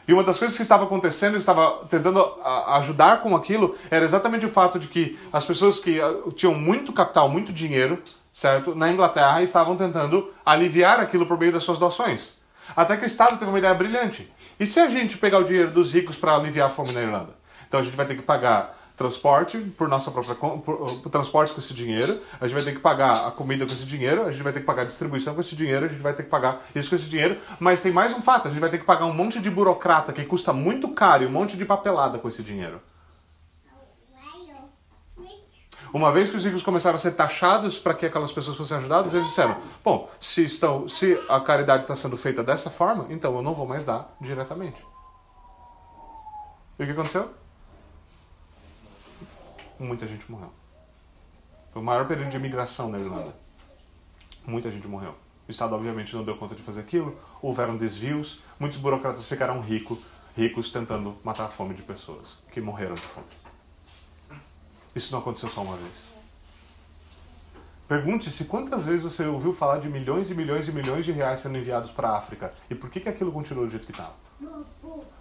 [0.07, 2.23] E uma das coisas que estava acontecendo, estava tentando
[2.67, 6.93] ajudar com aquilo, era exatamente o fato de que as pessoas que ah, tinham muito
[6.93, 8.01] capital, muito dinheiro,
[8.35, 12.37] certo, na Inglaterra estavam tentando aliviar aquilo por meio das suas doações.
[12.75, 14.29] Até que o Estado teve uma ideia brilhante.
[14.59, 17.33] E se a gente pegar o dinheiro dos ricos para aliviar a fome na Irlanda?
[17.65, 21.59] Então a gente vai ter que pagar transporte por nossa própria por, por, transporte com
[21.59, 24.43] esse dinheiro, a gente vai ter que pagar a comida com esse dinheiro, a gente
[24.43, 26.61] vai ter que pagar a distribuição com esse dinheiro, a gente vai ter que pagar
[26.73, 29.05] isso com esse dinheiro, mas tem mais um fato, a gente vai ter que pagar
[29.05, 32.41] um monte de burocrata que custa muito caro e um monte de papelada com esse
[32.41, 32.81] dinheiro.
[35.95, 39.13] Uma vez que os ricos começaram a ser taxados para que aquelas pessoas fossem ajudadas,
[39.13, 43.41] eles disseram: bom, se, estão, se a caridade está sendo feita dessa forma, então eu
[43.41, 44.85] não vou mais dar diretamente.
[46.77, 47.33] E o que aconteceu?
[49.79, 50.51] Muita gente morreu.
[51.71, 53.33] Foi o maior período de imigração na Irlanda.
[54.45, 55.15] Muita gente morreu.
[55.47, 59.97] O Estado, obviamente, não deu conta de fazer aquilo, houveram desvios, muitos burocratas ficaram rico,
[60.35, 63.44] ricos tentando matar a fome de pessoas que morreram de fome.
[64.95, 66.15] Isso não aconteceu só uma vez.
[67.87, 71.57] Pergunte-se quantas vezes você ouviu falar de milhões e milhões e milhões de reais sendo
[71.57, 74.11] enviados para a África e por que, que aquilo continua do jeito que está?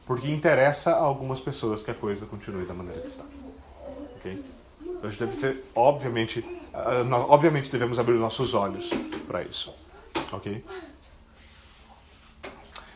[0.07, 3.25] Porque interessa a algumas pessoas que a coisa continue da maneira que está.
[4.17, 4.45] Ok?
[4.81, 8.91] Então deve ser, obviamente, uh, obviamente devemos abrir nossos olhos
[9.27, 9.75] para isso.
[10.33, 10.65] Ok?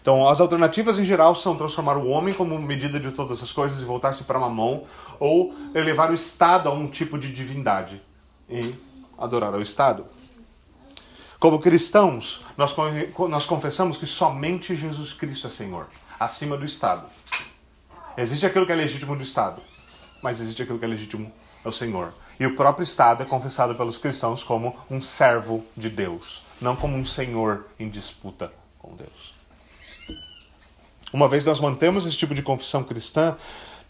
[0.00, 3.82] Então, as alternativas em geral são transformar o homem como medida de todas as coisas
[3.82, 4.84] e voltar-se para Mamon,
[5.18, 8.00] ou elevar o Estado a um tipo de divindade
[8.48, 8.74] e
[9.18, 10.06] adorar ao Estado.
[11.38, 12.74] Como cristãos, nós,
[13.28, 15.86] nós confessamos que somente Jesus Cristo é Senhor,
[16.18, 17.06] acima do Estado.
[18.16, 19.60] Existe aquilo que é legítimo do Estado,
[20.20, 21.32] mas existe aquilo que é legítimo
[21.64, 22.12] ao Senhor.
[22.40, 26.96] E o próprio Estado é confessado pelos cristãos como um servo de Deus, não como
[26.96, 29.37] um senhor em disputa com Deus.
[31.12, 33.36] Uma vez nós mantemos esse tipo de confissão cristã,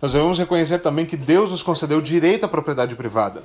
[0.01, 3.43] nós devemos reconhecer também que Deus nos concedeu direito à propriedade privada.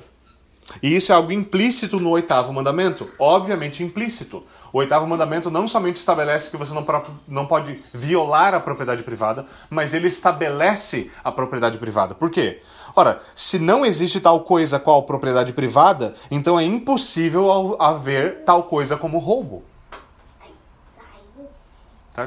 [0.82, 3.08] E isso é algo implícito no oitavo mandamento.
[3.18, 4.44] Obviamente implícito.
[4.72, 6.86] O oitavo mandamento não somente estabelece que você não,
[7.28, 12.14] não pode violar a propriedade privada, mas ele estabelece a propriedade privada.
[12.14, 12.62] Por quê?
[12.96, 18.96] Ora, se não existe tal coisa qual propriedade privada, então é impossível haver tal coisa
[18.96, 19.64] como roubo.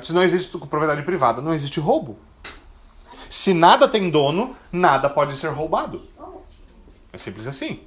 [0.03, 2.17] Se não existe propriedade privada, não existe roubo.
[3.29, 6.01] Se nada tem dono, nada pode ser roubado.
[7.11, 7.81] É simples assim.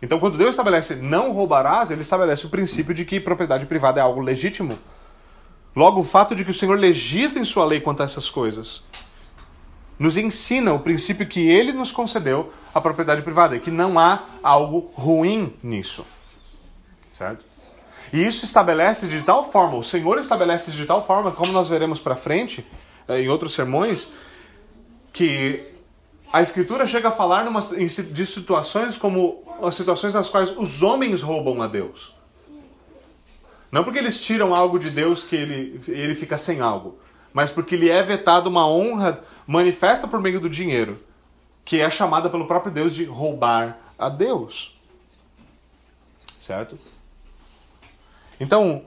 [0.00, 4.02] Então, quando Deus estabelece não roubarás, ele estabelece o princípio de que propriedade privada é
[4.02, 4.78] algo legítimo.
[5.74, 8.84] Logo, o fato de que o Senhor legisla em sua lei quanto a essas coisas
[9.98, 14.92] nos ensina o princípio que ele nos concedeu a propriedade privada, que não há algo
[14.94, 16.06] ruim nisso.
[17.10, 17.44] Certo?
[18.12, 22.00] E isso estabelece de tal forma, o Senhor estabelece de tal forma, como nós veremos
[22.00, 22.66] para frente,
[23.06, 24.08] eh, em outros sermões,
[25.12, 25.66] que
[26.32, 31.20] a Escritura chega a falar numa, de situações como as situações nas quais os homens
[31.20, 32.14] roubam a Deus.
[33.70, 36.98] Não porque eles tiram algo de Deus que ele, ele fica sem algo,
[37.32, 40.98] mas porque lhe é vetado uma honra manifesta por meio do dinheiro,
[41.64, 44.74] que é chamada pelo próprio Deus de roubar a Deus.
[46.38, 46.78] Certo?
[48.40, 48.82] Então,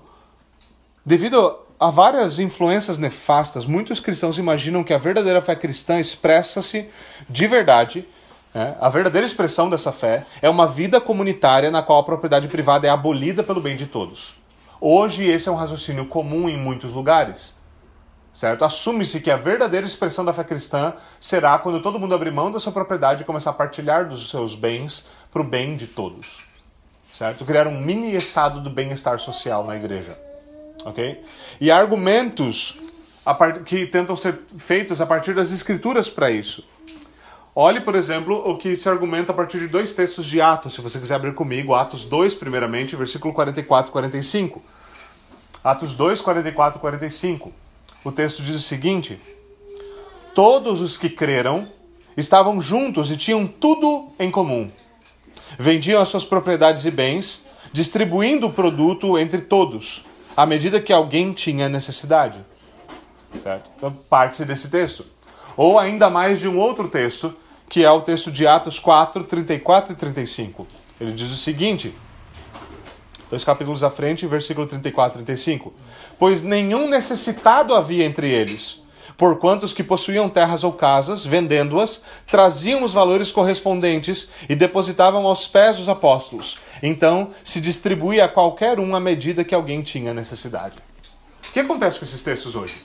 [1.06, 6.88] devido a várias influências nefastas, muitos cristãos imaginam que a verdadeira fé cristã expressa-se
[7.28, 8.08] de verdade.
[8.54, 12.86] É, a verdadeira expressão dessa fé é uma vida comunitária na qual a propriedade privada
[12.86, 14.36] é abolida pelo bem de todos.
[14.80, 17.56] Hoje, esse é um raciocínio comum em muitos lugares.
[18.34, 18.64] Certo?
[18.64, 22.60] Assume-se que a verdadeira expressão da fé cristã será quando todo mundo abrir mão da
[22.60, 26.51] sua propriedade e começar a partilhar dos seus bens para o bem de todos.
[27.22, 27.46] Certo?
[27.46, 30.18] Criar um mini estado do bem-estar social na igreja
[30.86, 31.24] ok?
[31.60, 32.80] E argumentos
[33.66, 36.68] que tentam ser feitos a partir das escrituras para isso.
[37.54, 40.82] Olhe, por exemplo, o que se argumenta a partir de dois textos de Atos, se
[40.82, 44.64] você quiser abrir comigo, Atos 2, primeiramente, versículo 44 e 45.
[45.64, 47.52] Atos 2, 44 e 45.
[48.04, 49.22] O texto diz o seguinte:
[50.34, 51.68] Todos os que creram
[52.16, 54.72] estavam juntos e tinham tudo em comum.
[55.58, 60.04] Vendiam as suas propriedades e bens, distribuindo o produto entre todos
[60.36, 62.40] à medida que alguém tinha necessidade.
[63.42, 63.70] Certo?
[63.78, 65.06] Então, parte-se desse texto.
[65.56, 67.36] Ou ainda mais de um outro texto,
[67.70, 70.68] que é o texto de Atos 4, 34 e 35.
[71.00, 71.94] Ele diz o seguinte,
[73.30, 75.74] dois capítulos à frente, versículo 34 e 35.
[76.20, 78.81] Pois nenhum necessitado havia entre eles,
[79.18, 85.48] porquanto os que possuíam terras ou casas, vendendo-as, traziam os valores correspondentes e depositavam aos
[85.48, 86.60] pés dos apóstolos.
[86.82, 90.76] Então se distribuía a qualquer um à medida que alguém tinha necessidade.
[91.50, 92.76] O que acontece com esses textos hoje?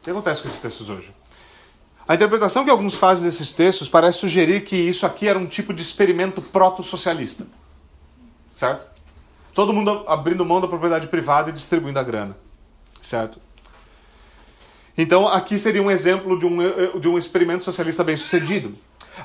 [0.00, 1.14] O que acontece com esses textos hoje?
[2.06, 5.72] A interpretação que alguns fazem desses textos parece sugerir que isso aqui era um tipo
[5.72, 7.46] de experimento proto-socialista.
[8.54, 8.86] Certo?
[9.54, 12.36] Todo mundo abrindo mão da propriedade privada e distribuindo a grana.
[13.00, 13.40] Certo?
[14.96, 18.74] Então, aqui seria um exemplo de um, de um experimento socialista bem sucedido.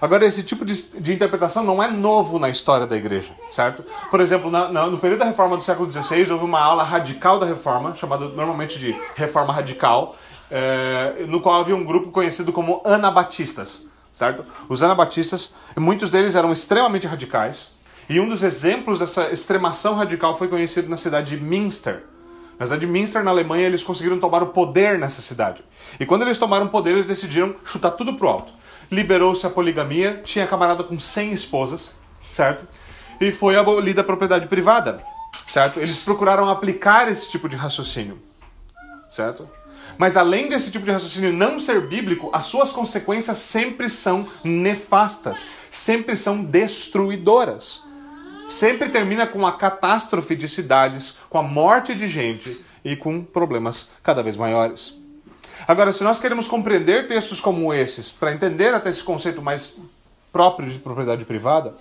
[0.01, 3.83] Agora, esse tipo de, de, interpretação não é novo na história da igreja, certo?
[4.11, 7.39] Por exemplo, na, na, no período da reforma do século XVI, houve uma aula radical
[7.39, 10.15] da reforma, chamada normalmente de reforma radical,
[10.51, 14.45] é, no qual havia um grupo conhecido como anabatistas, certo?
[14.67, 17.73] Os anabatistas, muitos deles eram extremamente radicais,
[18.07, 22.03] e um dos exemplos dessa extremação radical foi conhecido na cidade de Münster,
[22.59, 25.63] na cidade de Münster, na Alemanha, eles conseguiram tomar o poder nessa cidade.
[25.97, 28.51] E quando eles tomaram o poder, eles decidiram chutar tudo pro alto.
[28.91, 31.91] Liberou-se a poligamia, tinha camarada com 100 esposas,
[32.29, 32.67] certo?
[33.21, 35.01] E foi abolida a propriedade privada.
[35.47, 35.79] certo?
[35.79, 38.19] Eles procuraram aplicar esse tipo de raciocínio,
[39.09, 39.49] certo?
[39.97, 45.45] Mas além desse tipo de raciocínio não ser bíblico, as suas consequências sempre são nefastas,
[45.71, 47.83] sempre são destruidoras.
[48.49, 53.91] Sempre termina com a catástrofe de cidades, com a morte de gente e com problemas
[54.01, 54.99] cada vez maiores.
[55.67, 59.77] Agora, se nós queremos compreender textos como esses, para entender até esse conceito mais
[60.31, 61.75] próprio de propriedade privada,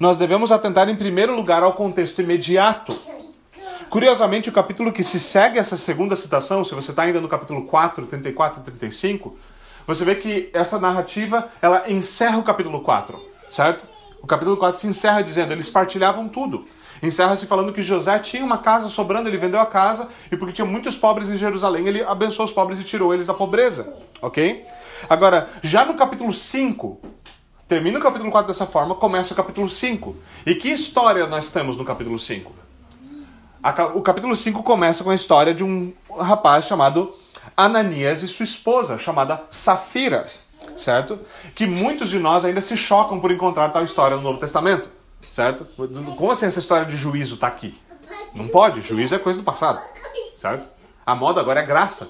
[0.00, 2.98] nós devemos atentar em primeiro lugar ao contexto imediato.
[3.90, 7.66] Curiosamente, o capítulo que se segue essa segunda citação, se você está ainda no capítulo
[7.66, 9.36] 4, 34 e 35,
[9.86, 13.20] você vê que essa narrativa ela encerra o capítulo 4,
[13.50, 13.93] certo?
[14.24, 16.66] O capítulo 4 se encerra dizendo: eles partilhavam tudo.
[17.02, 20.64] Encerra-se falando que José tinha uma casa sobrando, ele vendeu a casa, e porque tinha
[20.64, 23.94] muitos pobres em Jerusalém, ele abençoou os pobres e tirou eles da pobreza.
[24.22, 24.64] Ok?
[25.10, 27.02] Agora, já no capítulo 5,
[27.68, 30.16] termina o capítulo 4 dessa forma, começa o capítulo 5.
[30.46, 32.50] E que história nós temos no capítulo 5?
[33.94, 37.14] O capítulo 5 começa com a história de um rapaz chamado
[37.54, 40.26] Ananias e sua esposa, chamada Safira,
[40.76, 41.20] certo?
[41.54, 44.88] Que muitos de nós ainda se chocam por encontrar tal história no Novo Testamento,
[45.30, 45.64] certo?
[46.16, 47.78] Como assim essa história de juízo está aqui?
[48.34, 49.80] Não pode, juízo é coisa do passado,
[50.36, 50.68] certo?
[51.06, 52.08] A moda agora é graça.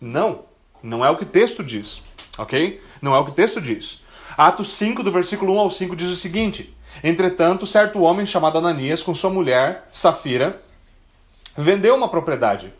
[0.00, 0.40] Não,
[0.82, 2.02] não é o que o texto diz,
[2.36, 2.80] ok?
[3.00, 4.02] Não é o que o texto diz.
[4.36, 6.74] Atos 5, do versículo 1 ao 5, diz o seguinte:
[7.04, 10.60] Entretanto, certo homem chamado Ananias, com sua mulher, Safira,
[11.56, 12.72] vendeu uma propriedade.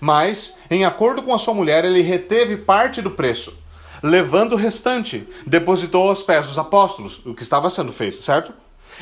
[0.00, 3.56] Mas, em acordo com a sua mulher, ele reteve parte do preço,
[4.04, 8.52] levando o restante, depositou aos pés dos apóstolos, o que estava sendo feito, certo?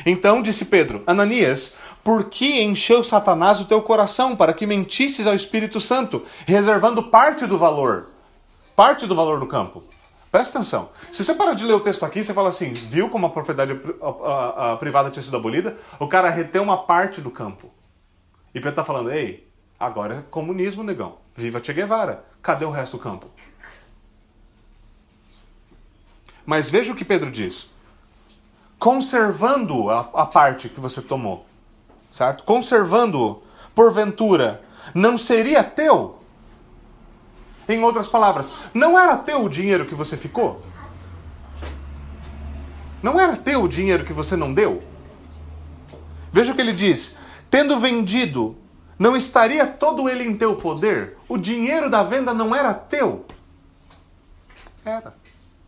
[0.05, 5.35] Então disse Pedro: Ananias, por que encheu Satanás o teu coração para que mentisses ao
[5.35, 8.07] Espírito Santo, reservando parte do valor?
[8.77, 9.83] Parte do valor do campo.
[10.31, 10.89] Presta atenção.
[11.11, 13.77] Se você para de ler o texto aqui, você fala assim: viu como a propriedade
[14.79, 15.77] privada tinha sido abolida?
[15.99, 17.69] O cara reteu uma parte do campo.
[18.49, 19.47] E Pedro está falando, ei,
[19.79, 21.17] agora é comunismo, negão.
[21.35, 22.23] Viva Che Guevara.
[22.41, 23.27] Cadê o resto do campo?
[26.45, 27.71] Mas veja o que Pedro diz.
[28.77, 31.45] Conservando a, a parte que você tomou,
[32.11, 32.43] certo?
[32.43, 33.41] Conservando,
[33.73, 34.61] porventura,
[34.93, 36.19] não seria teu?
[37.67, 40.61] Em outras palavras, não era teu o dinheiro que você ficou?
[43.01, 44.83] Não era teu o dinheiro que você não deu?
[46.31, 47.15] Veja o que ele diz:
[47.49, 48.57] Tendo vendido,
[48.99, 51.17] não estaria todo ele em teu poder?
[51.27, 53.25] O dinheiro da venda não era teu?
[54.83, 55.13] Era.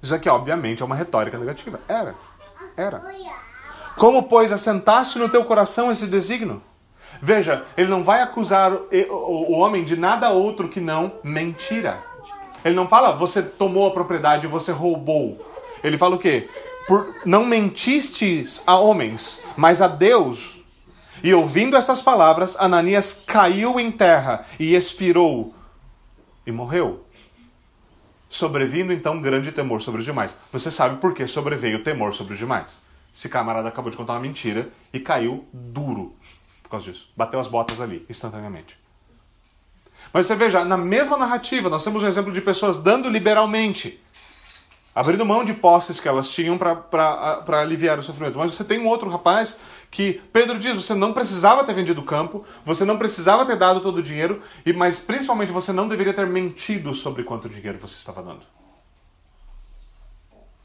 [0.01, 1.79] Isso aqui, obviamente, é uma retórica negativa.
[1.87, 2.15] Era.
[2.77, 3.01] Era.
[3.97, 6.61] Como, pois, assentaste no teu coração esse desígnio?
[7.21, 11.97] Veja, ele não vai acusar o homem de nada outro que não mentira.
[12.63, 15.39] Ele não fala, você tomou a propriedade, você roubou.
[15.83, 16.49] Ele fala o quê?
[16.87, 20.55] Por, não mentistes a homens, mas a Deus
[21.23, 25.53] e ouvindo essas palavras, Ananias caiu em terra e expirou
[26.45, 27.04] e morreu.
[28.35, 30.35] Sobrevindo então grande temor sobre os demais.
[30.51, 32.81] Você sabe por que sobreveio o temor sobre os demais?
[33.15, 36.13] Esse camarada acabou de contar uma mentira e caiu duro
[36.61, 37.09] por causa disso.
[37.15, 38.77] Bateu as botas ali, instantaneamente.
[40.11, 44.01] Mas você veja, na mesma narrativa, nós temos um exemplo de pessoas dando liberalmente
[44.93, 48.37] abrindo mão de posses que elas tinham para aliviar o sofrimento.
[48.37, 49.57] Mas você tem um outro rapaz
[49.95, 53.79] que Pedro diz: você não precisava ter vendido o campo, você não precisava ter dado
[53.79, 57.95] todo o dinheiro, e mas principalmente você não deveria ter mentido sobre quanto dinheiro você
[57.95, 58.41] estava dando.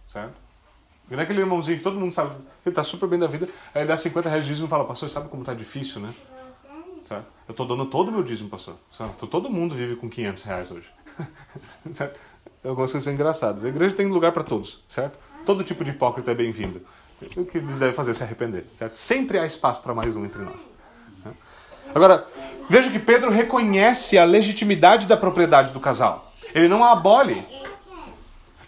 [0.09, 0.37] Certo?
[1.09, 3.49] E não é aquele irmãozinho que todo mundo sabe, ele está super bem da vida,
[3.73, 6.13] aí ele dá 50 reais de dízimo e fala, pastor, sabe como está difícil, né?
[7.07, 7.27] Certo?
[7.47, 8.77] Eu estou dando todo o meu dízimo, pastor.
[8.93, 9.29] Certo?
[9.29, 10.91] Todo mundo vive com 500 reais hoje.
[11.93, 12.19] certo?
[12.65, 13.65] algumas coisas engraçadas.
[13.65, 15.19] A igreja tem lugar para todos, certo?
[15.47, 16.83] Todo tipo de hipócrita é bem-vindo.
[17.37, 18.99] O que eles devem fazer é se arrepender, certo?
[18.99, 20.67] Sempre há espaço para mais um entre nós.
[21.25, 21.33] Né?
[21.95, 22.27] Agora,
[22.69, 26.33] veja que Pedro reconhece a legitimidade da propriedade do casal.
[26.55, 27.45] Ele não a abole.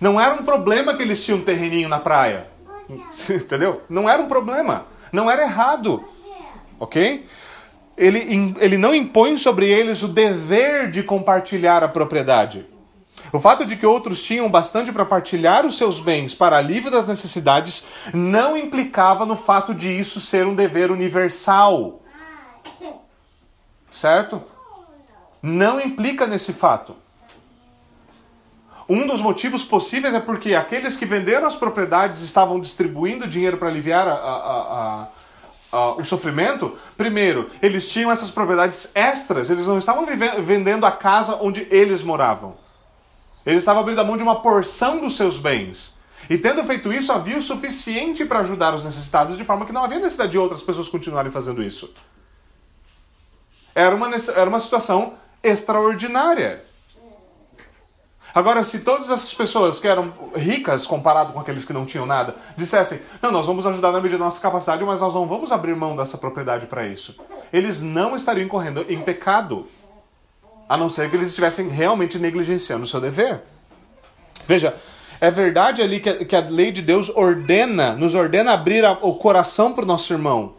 [0.01, 2.49] Não era um problema que eles tinham um terreninho na praia.
[3.31, 3.83] Entendeu?
[3.89, 4.87] Não era um problema.
[5.11, 6.05] Não era errado.
[6.79, 7.27] Ok?
[7.97, 12.67] Ele, ele não impõe sobre eles o dever de compartilhar a propriedade.
[13.33, 17.09] O fato de que outros tinham bastante para partilhar os seus bens para alívio das
[17.09, 22.03] necessidades não implicava no fato de isso ser um dever universal.
[23.91, 24.43] Certo?
[25.43, 26.97] Não implica nesse fato.
[28.89, 33.69] Um dos motivos possíveis é porque aqueles que venderam as propriedades estavam distribuindo dinheiro para
[33.69, 35.09] aliviar a, a,
[35.73, 36.77] a, o sofrimento.
[36.97, 40.05] Primeiro, eles tinham essas propriedades extras, eles não estavam
[40.41, 42.62] vendendo a casa onde eles moravam.
[43.45, 45.95] Ele estava abrindo a mão de uma porção dos seus bens.
[46.31, 49.85] E tendo feito isso, havia o suficiente para ajudar os necessitados, de forma que não
[49.85, 51.93] havia necessidade de outras pessoas continuarem fazendo isso.
[53.75, 56.65] Era uma, era uma situação extraordinária.
[58.35, 62.35] Agora, se todas essas pessoas que eram ricas comparado com aqueles que não tinham nada,
[62.57, 65.77] dissessem: Não, nós vamos ajudar na medida da nossa capacidade, mas nós não vamos abrir
[65.77, 67.15] mão dessa propriedade para isso,
[67.53, 69.67] eles não estariam correndo em pecado,
[70.69, 73.41] a não ser que eles estivessem realmente negligenciando o seu dever.
[74.47, 74.75] Veja,
[75.21, 78.93] é verdade ali que a, que a lei de Deus ordena, nos ordena abrir a,
[78.93, 80.55] o coração para o nosso irmão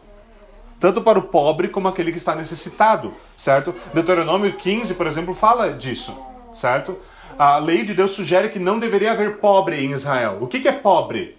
[0.80, 3.74] tanto para o pobre como aquele que está necessitado, certo?
[3.94, 6.14] Deuteronômio 15, por exemplo, fala disso,
[6.54, 6.98] certo?
[7.38, 10.38] a lei de Deus sugere que não deveria haver pobre em Israel.
[10.40, 11.36] O que, que é pobre?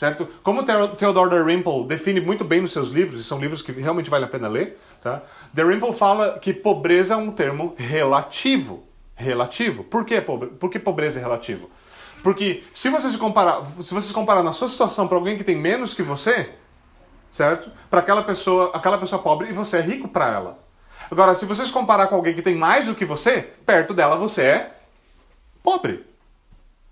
[0.00, 0.26] Certo?
[0.42, 4.24] Como Theodore Dalrymple define muito bem nos seus livros, e são livros que realmente vale
[4.24, 5.20] a pena ler, tá?
[5.52, 8.82] Dalrymple fala que pobreza é um termo relativo.
[9.14, 9.84] Relativo.
[9.84, 10.48] Por que, pobre...
[10.48, 11.70] Por que pobreza é relativo?
[12.22, 15.44] Porque se você se comparar, se você se comparar na sua situação para alguém que
[15.44, 16.48] tem menos que você,
[17.30, 17.70] certo?
[17.90, 20.58] Para aquela pessoa, aquela pessoa pobre e você é rico para ela.
[21.10, 24.16] Agora, se você se comparar com alguém que tem mais do que você, perto dela
[24.16, 24.76] você é
[25.62, 26.02] pobre.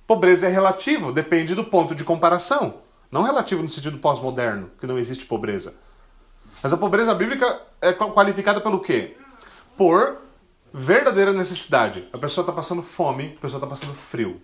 [0.06, 2.86] Pobreza é relativo, depende do ponto de comparação.
[3.10, 5.74] Não relativo no sentido pós-moderno, que não existe pobreza.
[6.62, 9.16] Mas a pobreza bíblica é qualificada pelo quê?
[9.76, 10.18] Por
[10.72, 12.08] verdadeira necessidade.
[12.12, 14.40] A pessoa está passando fome, a pessoa está passando frio.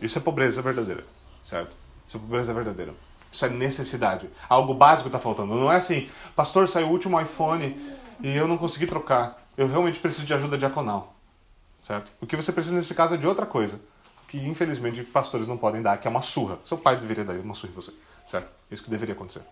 [0.00, 1.04] Isso é pobreza verdadeira,
[1.44, 1.72] certo?
[2.08, 2.94] Isso é pobreza verdadeira.
[3.30, 4.28] Isso é necessidade.
[4.48, 5.54] Algo básico está faltando.
[5.54, 9.40] Não é assim, pastor, saiu o último iPhone e eu não consegui trocar.
[9.56, 11.14] Eu realmente preciso de ajuda diaconal
[11.82, 12.10] certo?
[12.20, 13.80] O que você precisa nesse caso é de outra coisa,
[14.32, 16.58] que infelizmente pastores não podem dar, que é uma surra.
[16.64, 17.92] Seu pai deveria dar uma surra em você,
[18.26, 18.48] certo?
[18.70, 19.42] Isso que deveria acontecer.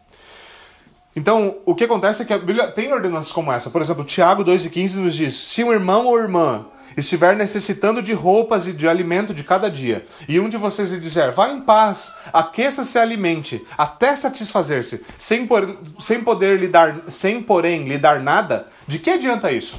[1.15, 3.69] Então, o que acontece é que a Bíblia tem ordenanças como essa.
[3.69, 6.65] Por exemplo, Tiago 2,15 nos diz: Se um irmão ou irmã
[6.97, 10.99] estiver necessitando de roupas e de alimento de cada dia, e um de vocês lhe
[10.99, 17.03] disser, vá em paz, aqueça-se e alimente, até satisfazer-se, sem, por, sem poder lhe dar,
[17.09, 19.79] sem porém lhe dar nada, de que adianta isso?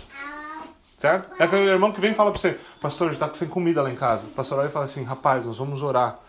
[1.02, 1.42] Certo?
[1.42, 3.96] É aquele irmão que vem e fala para você, pastor, está sem comida lá em
[3.96, 4.28] casa.
[4.28, 6.20] O pastor olha e fala assim, rapaz, nós vamos orar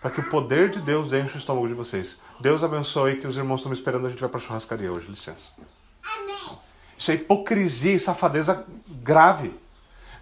[0.00, 2.20] para que o poder de Deus enche o estômago de vocês.
[2.38, 5.08] Deus abençoe que os irmãos estão me esperando, a gente vai para a churrascaria hoje,
[5.08, 5.50] licença.
[6.96, 9.52] Isso é hipocrisia e safadeza grave.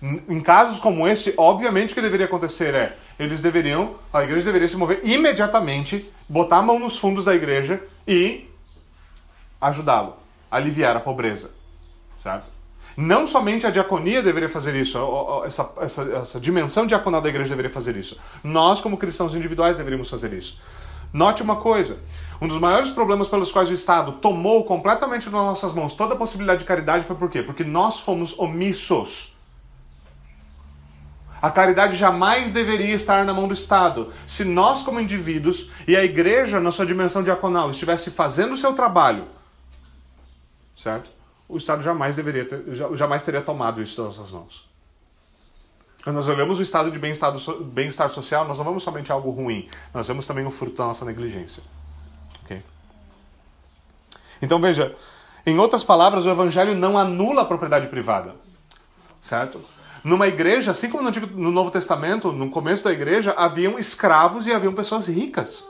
[0.00, 4.66] Em casos como esse, obviamente o que deveria acontecer é, eles deveriam, a igreja deveria
[4.66, 8.50] se mover imediatamente, botar a mão nos fundos da igreja e
[9.60, 10.16] ajudá-lo,
[10.50, 11.50] aliviar a pobreza,
[12.16, 12.54] certo?
[12.96, 14.98] Não somente a diaconia deveria fazer isso,
[15.44, 18.18] essa, essa, essa dimensão diaconal da igreja deveria fazer isso.
[18.42, 20.60] Nós, como cristãos individuais, deveríamos fazer isso.
[21.12, 21.98] Note uma coisa:
[22.40, 26.16] um dos maiores problemas pelos quais o Estado tomou completamente nas nossas mãos toda a
[26.16, 27.42] possibilidade de caridade foi por quê?
[27.42, 29.32] Porque nós fomos omissos.
[31.40, 34.12] A caridade jamais deveria estar na mão do Estado.
[34.26, 38.72] Se nós, como indivíduos, e a igreja, na sua dimensão diaconal, estivesse fazendo o seu
[38.72, 39.26] trabalho,
[40.74, 41.13] certo?
[41.48, 42.62] O Estado jamais deveria ter,
[42.94, 44.74] jamais teria tomado isso das nossas mãos.
[46.02, 47.32] Quando nós olhamos o estado de bem-estar,
[47.62, 51.04] bem social, nós não vemos somente algo ruim, nós vemos também o fruto da nossa
[51.04, 51.62] negligência.
[52.44, 52.62] Okay?
[54.42, 54.94] Então veja,
[55.46, 58.34] em outras palavras, o Evangelho não anula a propriedade privada,
[59.22, 59.62] certo?
[60.04, 64.74] Numa igreja, assim como no, Novo Testamento, no começo da igreja, haviam escravos e haviam
[64.74, 65.66] pessoas ricas.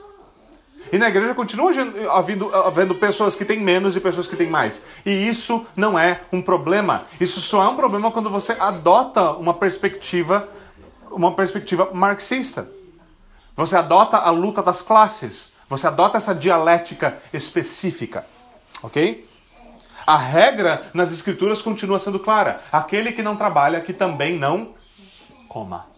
[0.92, 1.72] E na igreja continua
[2.10, 4.84] havendo, havendo pessoas que têm menos e pessoas que têm mais.
[5.04, 7.04] E isso não é um problema.
[7.20, 10.48] Isso só é um problema quando você adota uma perspectiva,
[11.10, 12.68] uma perspectiva marxista.
[13.56, 15.52] Você adota a luta das classes.
[15.68, 18.26] Você adota essa dialética específica.
[18.82, 19.28] Ok?
[20.06, 24.74] A regra nas escrituras continua sendo clara: aquele que não trabalha, que também não
[25.48, 25.93] coma.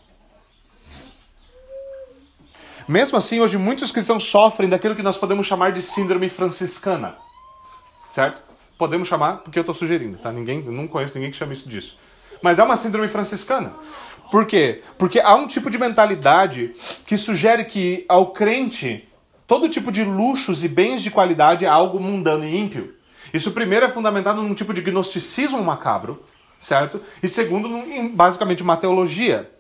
[2.89, 7.17] Mesmo assim, hoje muitos cristãos sofrem daquilo que nós podemos chamar de síndrome franciscana.
[8.13, 8.41] Certo?
[8.79, 10.31] Podemos chamar, porque eu estou sugerindo, tá?
[10.31, 11.99] Ninguém, não conheço ninguém que chame isso disso.
[12.41, 13.73] Mas é uma síndrome franciscana.
[14.31, 14.83] Por quê?
[14.99, 16.77] Porque há um tipo de mentalidade
[17.07, 19.09] que sugere que ao crente
[19.49, 22.95] todo tipo de luxos e bens de qualidade é algo mundano e ímpio.
[23.35, 26.23] Isso primeiro é fundamentado num tipo de gnosticismo macabro,
[26.61, 27.01] certo?
[27.21, 29.51] E segundo, em basicamente uma teologia.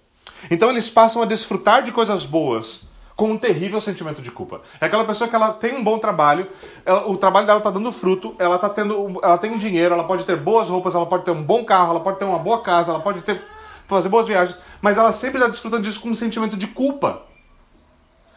[0.48, 4.60] Então eles passam a desfrutar de coisas boas com um terrível sentimento de culpa.
[4.78, 6.48] É aquela pessoa que ela tem um bom trabalho,
[6.84, 10.24] ela, o trabalho dela está dando fruto, ela tá tendo, ela tem dinheiro, ela pode
[10.24, 12.90] ter boas roupas, ela pode ter um bom carro, ela pode ter uma boa casa,
[12.90, 13.42] ela pode ter
[13.86, 17.22] fazer boas viagens, mas ela sempre está desfrutando disso com um sentimento de culpa.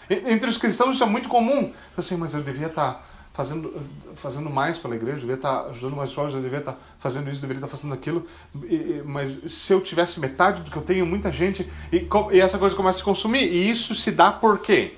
[0.10, 1.72] Entre os cristãos isso é muito comum.
[1.98, 3.02] Assim, mas eu devia estar tá
[3.40, 3.74] fazendo,
[4.16, 7.60] fazendo mais pela igreja, devia estar ajudando mais pobres, eu devia estar fazendo isso, deveria
[7.60, 8.28] estar fazendo aquilo.
[8.66, 11.72] E, mas se eu tivesse metade do que eu tenho, muita gente.
[11.90, 13.44] E, e essa coisa começa a se consumir.
[13.44, 14.96] E isso se dá por quê?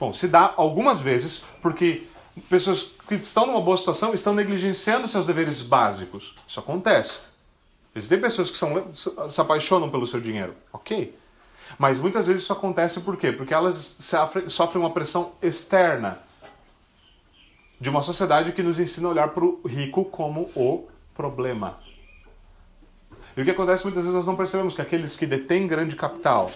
[0.00, 2.06] Bom, se dá algumas vezes porque
[2.48, 6.34] pessoas que estão numa boa situação estão negligenciando seus deveres básicos.
[6.48, 7.18] Isso acontece.
[7.94, 10.54] Existem pessoas que são, se apaixonam pelo seu dinheiro.
[10.72, 11.14] Ok.
[11.78, 13.32] Mas muitas vezes isso acontece por quê?
[13.32, 13.98] Porque elas
[14.48, 16.24] sofrem uma pressão externa
[17.80, 21.78] de uma sociedade que nos ensina a olhar para o rico como o problema.
[23.36, 26.50] E o que acontece muitas vezes nós não percebemos que aqueles que detêm grande capital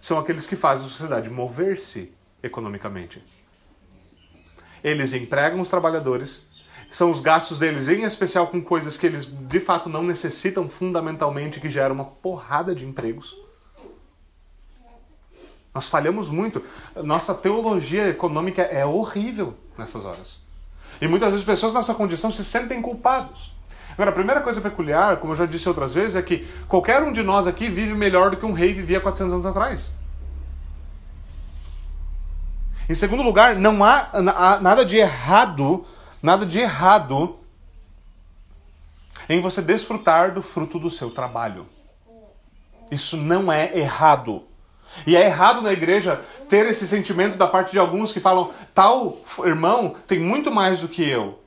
[0.00, 2.12] são aqueles que fazem a sociedade mover-se
[2.42, 3.22] economicamente.
[4.82, 6.46] Eles empregam os trabalhadores,
[6.90, 11.60] são os gastos deles, em especial com coisas que eles de fato não necessitam fundamentalmente,
[11.60, 13.34] que geram uma porrada de empregos.
[15.72, 16.62] Nós falhamos muito.
[16.96, 20.43] Nossa teologia econômica é horrível nessas horas.
[21.04, 23.52] E muitas vezes pessoas nessa condição se sentem culpados.
[23.92, 27.12] Agora, a primeira coisa peculiar, como eu já disse outras vezes, é que qualquer um
[27.12, 29.94] de nós aqui vive melhor do que um rei vivia 400 anos atrás.
[32.88, 35.84] Em segundo lugar, não há nada de errado,
[36.22, 37.36] nada de errado
[39.28, 41.66] em você desfrutar do fruto do seu trabalho.
[42.90, 44.44] Isso não é errado.
[45.06, 49.18] E é errado na igreja ter esse sentimento da parte de alguns que falam: tal
[49.44, 51.40] irmão tem muito mais do que eu.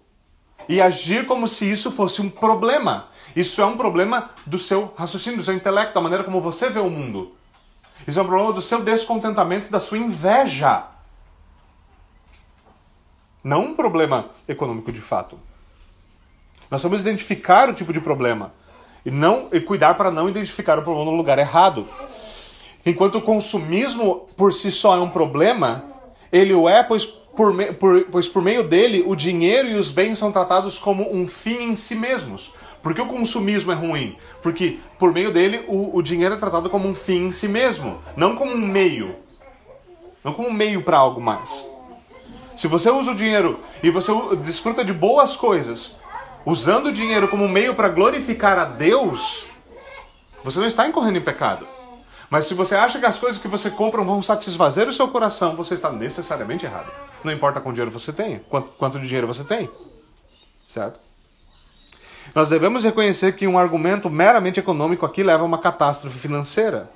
[0.70, 3.08] E agir como se isso fosse um problema.
[3.36, 6.80] Isso é um problema do seu raciocínio, do seu intelecto, da maneira como você vê
[6.80, 7.36] o mundo.
[8.06, 10.84] Isso é um problema do seu descontentamento da sua inveja.
[13.44, 15.40] Não um problema econômico de fato.
[16.70, 18.52] Nós vamos identificar o tipo de problema
[19.06, 21.88] e não e cuidar para não identificar o problema no lugar errado.
[22.88, 25.84] Enquanto o consumismo por si só é um problema,
[26.32, 30.18] ele o é, pois por, por, pois por meio dele o dinheiro e os bens
[30.18, 32.54] são tratados como um fim em si mesmos.
[32.82, 34.16] Por que o consumismo é ruim?
[34.42, 38.00] Porque por meio dele o, o dinheiro é tratado como um fim em si mesmo,
[38.16, 39.18] não como um meio.
[40.24, 41.68] Não como um meio para algo mais.
[42.56, 45.98] Se você usa o dinheiro e você desfruta de boas coisas,
[46.46, 49.44] usando o dinheiro como meio para glorificar a Deus,
[50.42, 51.68] você não está incorrendo em pecado.
[52.30, 55.56] Mas se você acha que as coisas que você compra vão satisfazer o seu coração,
[55.56, 56.92] você está necessariamente errado.
[57.24, 59.70] Não importa quanto dinheiro você tem, quanto, quanto dinheiro você tem.
[60.68, 61.00] Certo?
[62.36, 66.90] Nós devemos reconhecer que um argumento meramente econômico aqui leva a uma catástrofe financeira.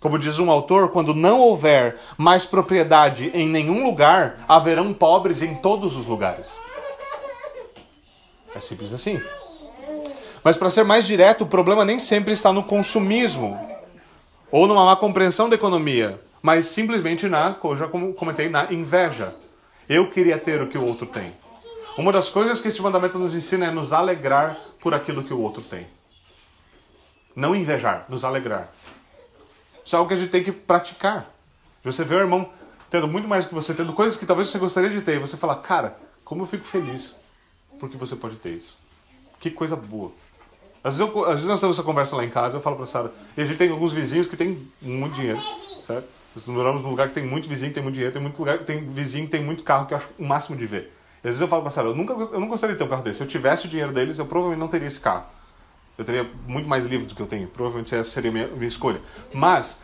[0.00, 5.54] Como diz um autor, quando não houver mais propriedade em nenhum lugar, haverão pobres em
[5.54, 6.60] todos os lugares.
[8.54, 9.18] É simples assim.
[10.44, 13.58] Mas para ser mais direto, o problema nem sempre está no consumismo
[14.50, 19.34] ou numa má compreensão da economia, mas simplesmente na, como já comentei, na inveja.
[19.88, 21.32] Eu queria ter o que o outro tem.
[21.96, 25.40] Uma das coisas que este mandamento nos ensina é nos alegrar por aquilo que o
[25.40, 25.86] outro tem.
[27.34, 28.68] Não invejar, nos alegrar.
[29.84, 31.30] Isso é algo que a gente tem que praticar.
[31.82, 32.50] Você vê o irmão
[32.90, 35.18] tendo muito mais do que você, tendo coisas que talvez você gostaria de ter, e
[35.18, 37.18] você fala, cara, como eu fico feliz
[37.80, 38.78] porque você pode ter isso.
[39.40, 40.12] Que coisa boa.
[40.84, 42.84] Às vezes, eu, às vezes nós temos essa conversa lá em casa, eu falo pra
[42.84, 45.40] Sara, e a gente tem alguns vizinhos que tem muito dinheiro,
[45.82, 46.06] certo?
[46.36, 48.84] Nós moramos num lugar que tem muito vizinho tem muito dinheiro, tem muito lugar tem
[48.84, 50.92] vizinho tem muito carro que eu acho o máximo de ver.
[51.22, 52.88] E às vezes eu falo pra Sara, eu, nunca, eu não gostaria de ter um
[52.88, 53.18] carro desse.
[53.18, 55.24] Se eu tivesse o dinheiro deles, eu provavelmente não teria esse carro.
[55.96, 57.46] Eu teria muito mais livros do que eu tenho.
[57.48, 59.00] Provavelmente essa seria a minha, minha escolha.
[59.32, 59.80] Mas,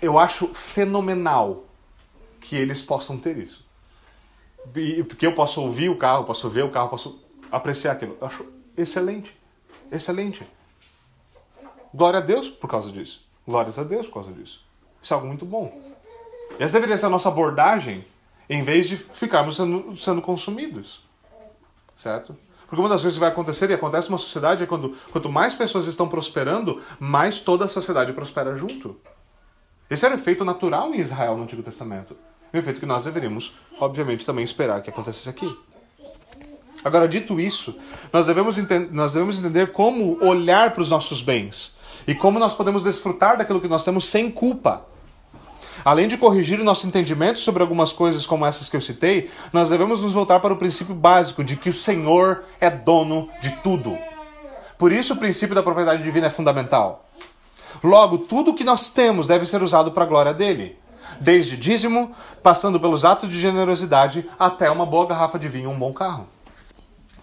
[0.00, 1.64] eu acho fenomenal
[2.40, 3.66] que eles possam ter isso.
[4.76, 7.18] E, porque eu posso ouvir o carro, posso ver o carro, posso
[7.50, 8.16] apreciar aquilo.
[8.20, 8.44] Eu acho
[8.76, 9.37] excelente.
[9.90, 10.46] Excelente.
[11.92, 13.24] Glória a Deus por causa disso.
[13.46, 14.64] Glórias a Deus por causa disso.
[15.02, 15.72] Isso é algo muito bom.
[16.58, 18.04] E essa deveria ser a nossa abordagem
[18.48, 21.02] em vez de ficarmos sendo, sendo consumidos.
[21.96, 22.36] Certo?
[22.66, 25.54] Porque uma das coisas que vai acontecer e acontece numa sociedade é quando quanto mais
[25.54, 29.00] pessoas estão prosperando, mais toda a sociedade prospera junto.
[29.88, 32.14] Esse era o efeito natural em Israel no Antigo Testamento.
[32.52, 35.54] Um efeito que nós deveríamos, obviamente, também esperar que acontecesse aqui.
[36.88, 37.76] Agora, dito isso,
[38.10, 38.56] nós devemos,
[38.90, 41.76] nós devemos entender como olhar para os nossos bens
[42.06, 44.86] e como nós podemos desfrutar daquilo que nós temos sem culpa.
[45.84, 49.68] Além de corrigir o nosso entendimento sobre algumas coisas como essas que eu citei, nós
[49.68, 53.96] devemos nos voltar para o princípio básico de que o Senhor é dono de tudo.
[54.78, 57.06] Por isso, o princípio da propriedade divina é fundamental.
[57.84, 60.78] Logo, tudo que nós temos deve ser usado para a glória dele.
[61.20, 62.12] Desde dízimo,
[62.42, 66.26] passando pelos atos de generosidade, até uma boa garrafa de vinho e um bom carro.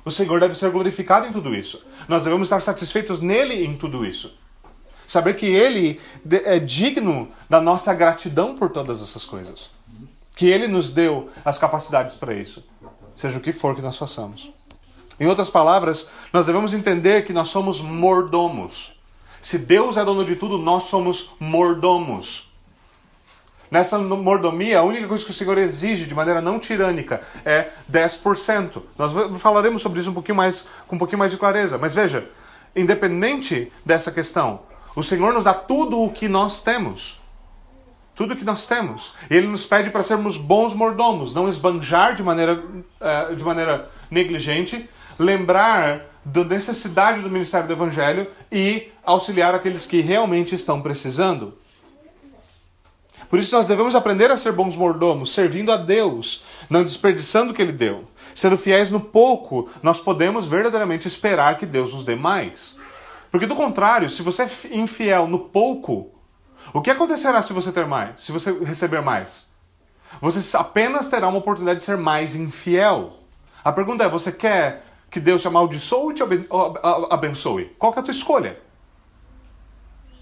[0.05, 1.83] O Senhor deve ser glorificado em tudo isso.
[2.07, 4.37] Nós devemos estar satisfeitos nele em tudo isso.
[5.07, 5.99] Saber que ele
[6.45, 9.71] é digno da nossa gratidão por todas essas coisas.
[10.35, 12.63] Que ele nos deu as capacidades para isso.
[13.15, 14.51] Seja o que for que nós façamos.
[15.19, 18.93] Em outras palavras, nós devemos entender que nós somos mordomos.
[19.41, 22.44] Se Deus é dono de tudo, nós somos mordomos.
[23.69, 28.81] Nessa mordomia, a única coisa que o Senhor exige de maneira não tirânica é 10%.
[28.97, 31.77] Nós falaremos sobre isso um pouquinho mais, com um pouquinho mais de clareza.
[31.77, 32.29] Mas veja,
[32.75, 34.61] independente dessa questão,
[34.95, 37.19] o Senhor nos dá tudo o que nós temos.
[38.15, 39.13] Tudo o que nós temos.
[39.29, 44.89] Ele nos pede para sermos bons mordomos, não esbanjar de maneira, uh, de maneira negligente,
[45.19, 51.57] lembrar da necessidade do ministério do Evangelho e auxiliar aqueles que realmente estão precisando.
[53.29, 57.53] Por isso nós devemos aprender a ser bons mordomos, servindo a Deus, não desperdiçando o
[57.53, 58.05] que Ele deu.
[58.33, 62.77] Sendo fiéis no pouco, nós podemos verdadeiramente esperar que Deus nos dê mais.
[63.31, 66.11] Porque do contrário, se você é infiel no pouco,
[66.73, 68.21] o que acontecerá se você ter mais?
[68.23, 69.49] Se você receber mais?
[70.21, 73.13] Você apenas terá uma oportunidade de ser mais infiel.
[73.63, 76.23] A pergunta é: você quer que Deus te amaldiçoe ou te
[77.09, 77.75] abençoe?
[77.79, 78.59] Qual é a tua escolha?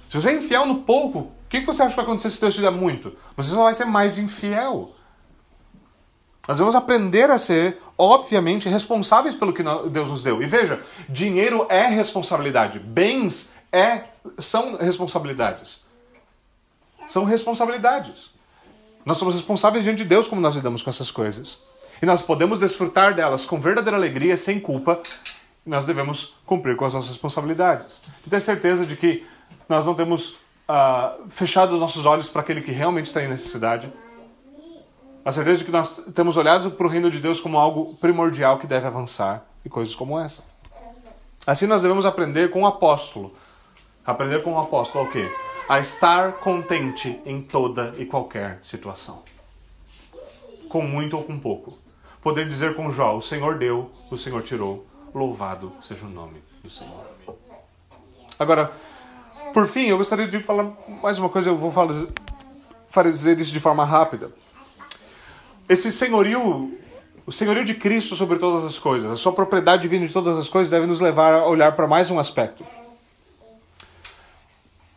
[0.09, 2.55] Se você é infiel no pouco, o que você acha que vai acontecer se Deus
[2.55, 3.15] te der muito?
[3.35, 4.91] Você só vai ser mais infiel.
[6.47, 10.41] Nós vamos aprender a ser, obviamente, responsáveis pelo que Deus nos deu.
[10.41, 14.03] E veja, dinheiro é responsabilidade, bens é,
[14.37, 15.83] são responsabilidades.
[17.07, 18.31] São responsabilidades.
[19.05, 21.61] Nós somos responsáveis diante de Deus como nós lidamos com essas coisas.
[22.01, 25.01] E nós podemos desfrutar delas com verdadeira alegria, sem culpa.
[25.65, 28.01] E nós devemos cumprir com as nossas responsabilidades.
[28.25, 29.25] E ter certeza de que
[29.67, 30.35] nós não temos
[30.67, 33.91] uh, fechado os nossos olhos para aquele que realmente está em necessidade.
[35.25, 38.59] A certeza de que nós temos olhado para o reino de Deus como algo primordial
[38.59, 39.45] que deve avançar.
[39.63, 40.43] E coisas como essa.
[41.47, 43.33] Assim nós devemos aprender com o apóstolo.
[44.05, 45.25] Aprender com o apóstolo o quê?
[45.69, 49.23] A estar contente em toda e qualquer situação.
[50.67, 51.77] Com muito ou com pouco
[52.23, 56.69] poder dizer com Jó: O Senhor deu, o Senhor tirou, louvado seja o nome do
[56.69, 57.05] Senhor.
[58.39, 58.71] Agora,
[59.53, 61.93] por fim, eu gostaria de falar mais uma coisa, eu vou falar,
[62.89, 64.31] fazer isso de forma rápida.
[65.69, 66.77] Esse senhorio,
[67.25, 70.49] o senhorio de Cristo sobre todas as coisas, a sua propriedade divina de todas as
[70.49, 72.65] coisas, deve nos levar a olhar para mais um aspecto.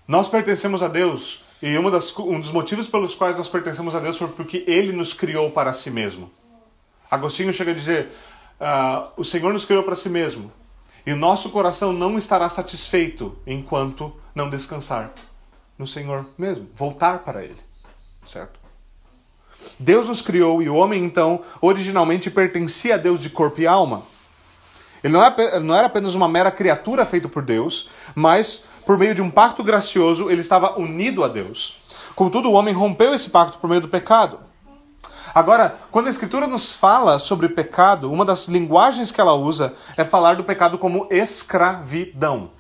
[0.08, 4.16] Nós pertencemos a Deus e das, um dos motivos pelos quais nós pertencemos a Deus
[4.16, 6.30] foi porque Ele nos criou para si mesmo.
[7.10, 8.08] Agostinho chega a dizer:
[8.60, 10.52] uh, o Senhor nos criou para si mesmo,
[11.06, 15.12] e o nosso coração não estará satisfeito enquanto não descansar
[15.78, 17.56] no Senhor mesmo, voltar para Ele,
[18.26, 18.60] certo?
[19.78, 24.02] Deus nos criou e o homem, então, originalmente pertencia a Deus de corpo e alma.
[25.02, 28.98] Ele não era, é não era apenas uma mera criatura feita por Deus, mas, por
[28.98, 31.78] meio de um pacto gracioso, ele estava unido a Deus.
[32.14, 34.40] Contudo, o homem rompeu esse pacto por meio do pecado.
[35.34, 40.04] Agora, quando a Escritura nos fala sobre pecado, uma das linguagens que ela usa é
[40.04, 42.50] falar do pecado como escravidão.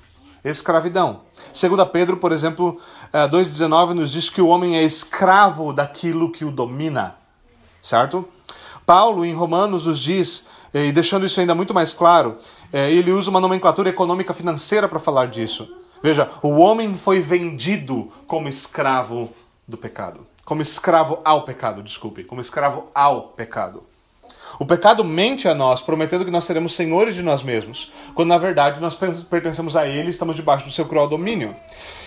[0.42, 1.25] Escravidão.
[1.56, 2.80] Segundo Pedro, por exemplo,
[3.12, 7.16] 2,19 eh, nos diz que o homem é escravo daquilo que o domina.
[7.82, 8.28] Certo?
[8.84, 12.38] Paulo, em Romanos, nos diz, eh, e deixando isso ainda muito mais claro,
[12.72, 15.68] eh, ele usa uma nomenclatura econômica financeira para falar disso.
[16.02, 19.32] Veja, o homem foi vendido como escravo
[19.66, 23.82] do pecado como escravo ao pecado, desculpe, como escravo ao pecado.
[24.58, 28.38] O pecado mente a nós, prometendo que nós seremos senhores de nós mesmos, quando na
[28.38, 28.94] verdade nós
[29.28, 31.54] pertencemos a Ele e estamos debaixo do seu cruel domínio.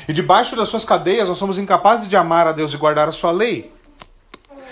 [0.08, 3.12] E debaixo das suas cadeias nós somos incapazes de amar a Deus e guardar a
[3.12, 3.72] sua lei.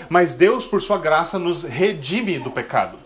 [0.08, 2.98] Mas Deus, por sua graça, nos redime do pecado.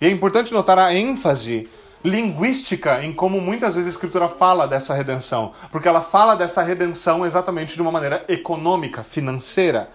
[0.00, 1.68] E é importante notar a ênfase
[2.04, 7.24] linguística em como muitas vezes a Escritura fala dessa redenção, porque ela fala dessa redenção
[7.24, 9.90] exatamente de uma maneira econômica, financeira.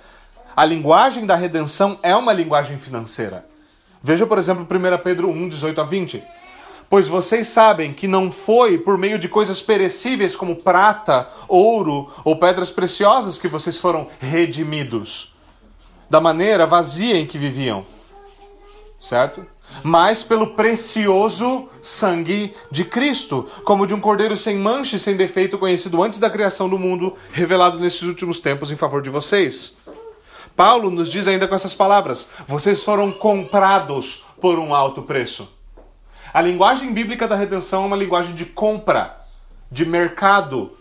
[0.59, 3.45] A linguagem da redenção é uma linguagem financeira.
[4.03, 6.21] Veja, por exemplo, 1 Pedro 1, 18 a 20.
[6.89, 12.35] Pois vocês sabem que não foi por meio de coisas perecíveis como prata, ouro ou
[12.35, 15.33] pedras preciosas que vocês foram redimidos,
[16.09, 17.85] da maneira vazia em que viviam.
[18.99, 19.47] Certo?
[19.83, 25.57] mas pelo precioso sangue de Cristo, como de um cordeiro sem mancha e sem defeito,
[25.57, 29.77] conhecido antes da criação do mundo, revelado nesses últimos tempos em favor de vocês.
[30.55, 35.51] Paulo nos diz ainda com essas palavras: vocês foram comprados por um alto preço.
[36.33, 39.19] A linguagem bíblica da redenção é uma linguagem de compra,
[39.71, 40.77] de mercado,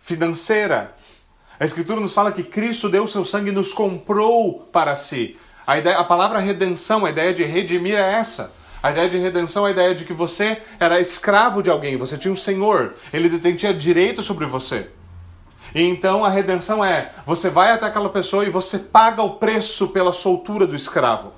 [0.00, 0.94] financeira.
[1.58, 5.36] A Escritura nos fala que Cristo deu seu sangue e nos comprou para si.
[5.66, 8.52] A, ideia, a palavra redenção, a ideia de redimir é essa.
[8.82, 12.16] A ideia de redenção é a ideia de que você era escravo de alguém, você
[12.16, 14.90] tinha um senhor, ele tinha direito sobre você.
[15.74, 20.12] Então a redenção é: você vai até aquela pessoa e você paga o preço pela
[20.12, 21.32] soltura do escravo.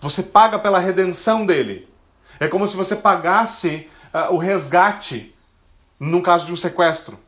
[0.00, 1.88] Você paga pela redenção dele.
[2.38, 5.34] É como se você pagasse uh, o resgate
[5.98, 7.18] no caso de um sequestro.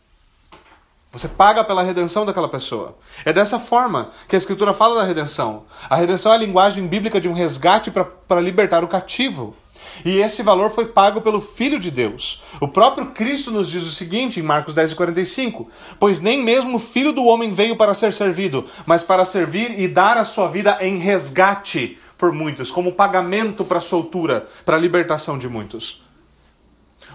[1.13, 2.99] Você paga pela redenção daquela pessoa.
[3.25, 5.65] É dessa forma que a Escritura fala da redenção.
[5.89, 9.57] A redenção é a linguagem bíblica de um resgate para libertar o cativo.
[10.05, 12.43] E esse valor foi pago pelo Filho de Deus.
[12.61, 15.69] O próprio Cristo nos diz o seguinte em Marcos 10, 45:
[15.99, 19.89] Pois nem mesmo o Filho do Homem veio para ser servido, mas para servir e
[19.89, 24.81] dar a sua vida em resgate por muitos, como pagamento para a soltura, para a
[24.81, 26.05] libertação de muitos.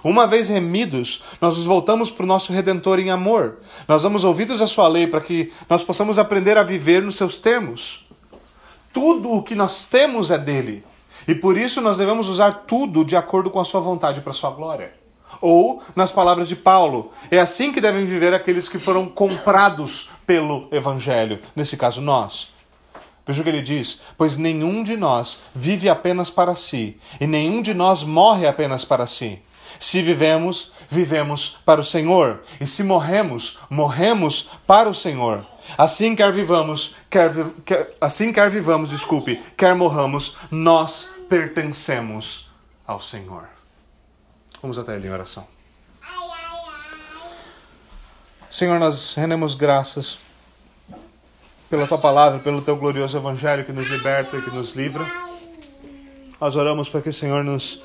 [0.04, 3.60] Uma vez remidos, nós nos voltamos para o nosso Redentor em amor.
[3.88, 7.38] Nós damos ouvidos à Sua lei para que nós possamos aprender a viver nos seus
[7.38, 8.08] termos.
[8.92, 10.84] Tudo o que nós temos é dele.
[11.32, 14.34] E por isso nós devemos usar tudo de acordo com a Sua vontade para a
[14.34, 14.92] Sua glória.
[15.40, 20.68] Ou, nas palavras de Paulo, é assim que devem viver aqueles que foram comprados pelo
[20.74, 22.54] Evangelho, nesse caso nós.
[23.26, 27.62] Veja o que ele diz: Pois nenhum de nós vive apenas para si, e nenhum
[27.62, 29.40] de nós morre apenas para si.
[29.80, 32.42] Se vivemos, vivemos para o Senhor.
[32.60, 35.46] E se morremos, morremos para o Senhor.
[35.78, 37.32] Assim quer vivamos, quer,
[37.66, 42.52] quer, assim quer vivamos, desculpe, quer morramos, nós pertencemos
[42.86, 43.48] ao Senhor.
[44.62, 45.48] Vamos até ele em oração.
[48.50, 50.20] Senhor, nós rendemos graças
[51.70, 55.06] pela tua palavra, pelo teu glorioso evangelho que nos liberta e que nos livra.
[56.38, 57.82] Nós oramos para que o Senhor nos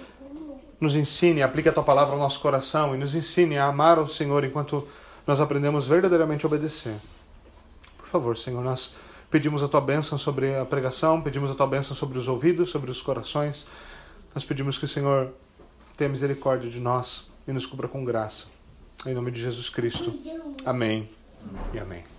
[0.80, 4.08] nos ensine, aplique a tua palavra ao nosso coração e nos ensine a amar o
[4.08, 4.86] Senhor enquanto
[5.24, 6.96] nós aprendemos verdadeiramente a obedecer.
[7.96, 8.92] Por favor, Senhor, nós
[9.30, 12.90] pedimos a tua bênção sobre a pregação, pedimos a tua bênção sobre os ouvidos, sobre
[12.90, 13.66] os corações.
[14.34, 15.32] Nós pedimos que o Senhor
[15.96, 18.46] tenha misericórdia de nós e nos cubra com graça.
[19.04, 20.14] Em nome de Jesus Cristo.
[20.64, 21.08] Amém
[21.72, 22.15] e amém.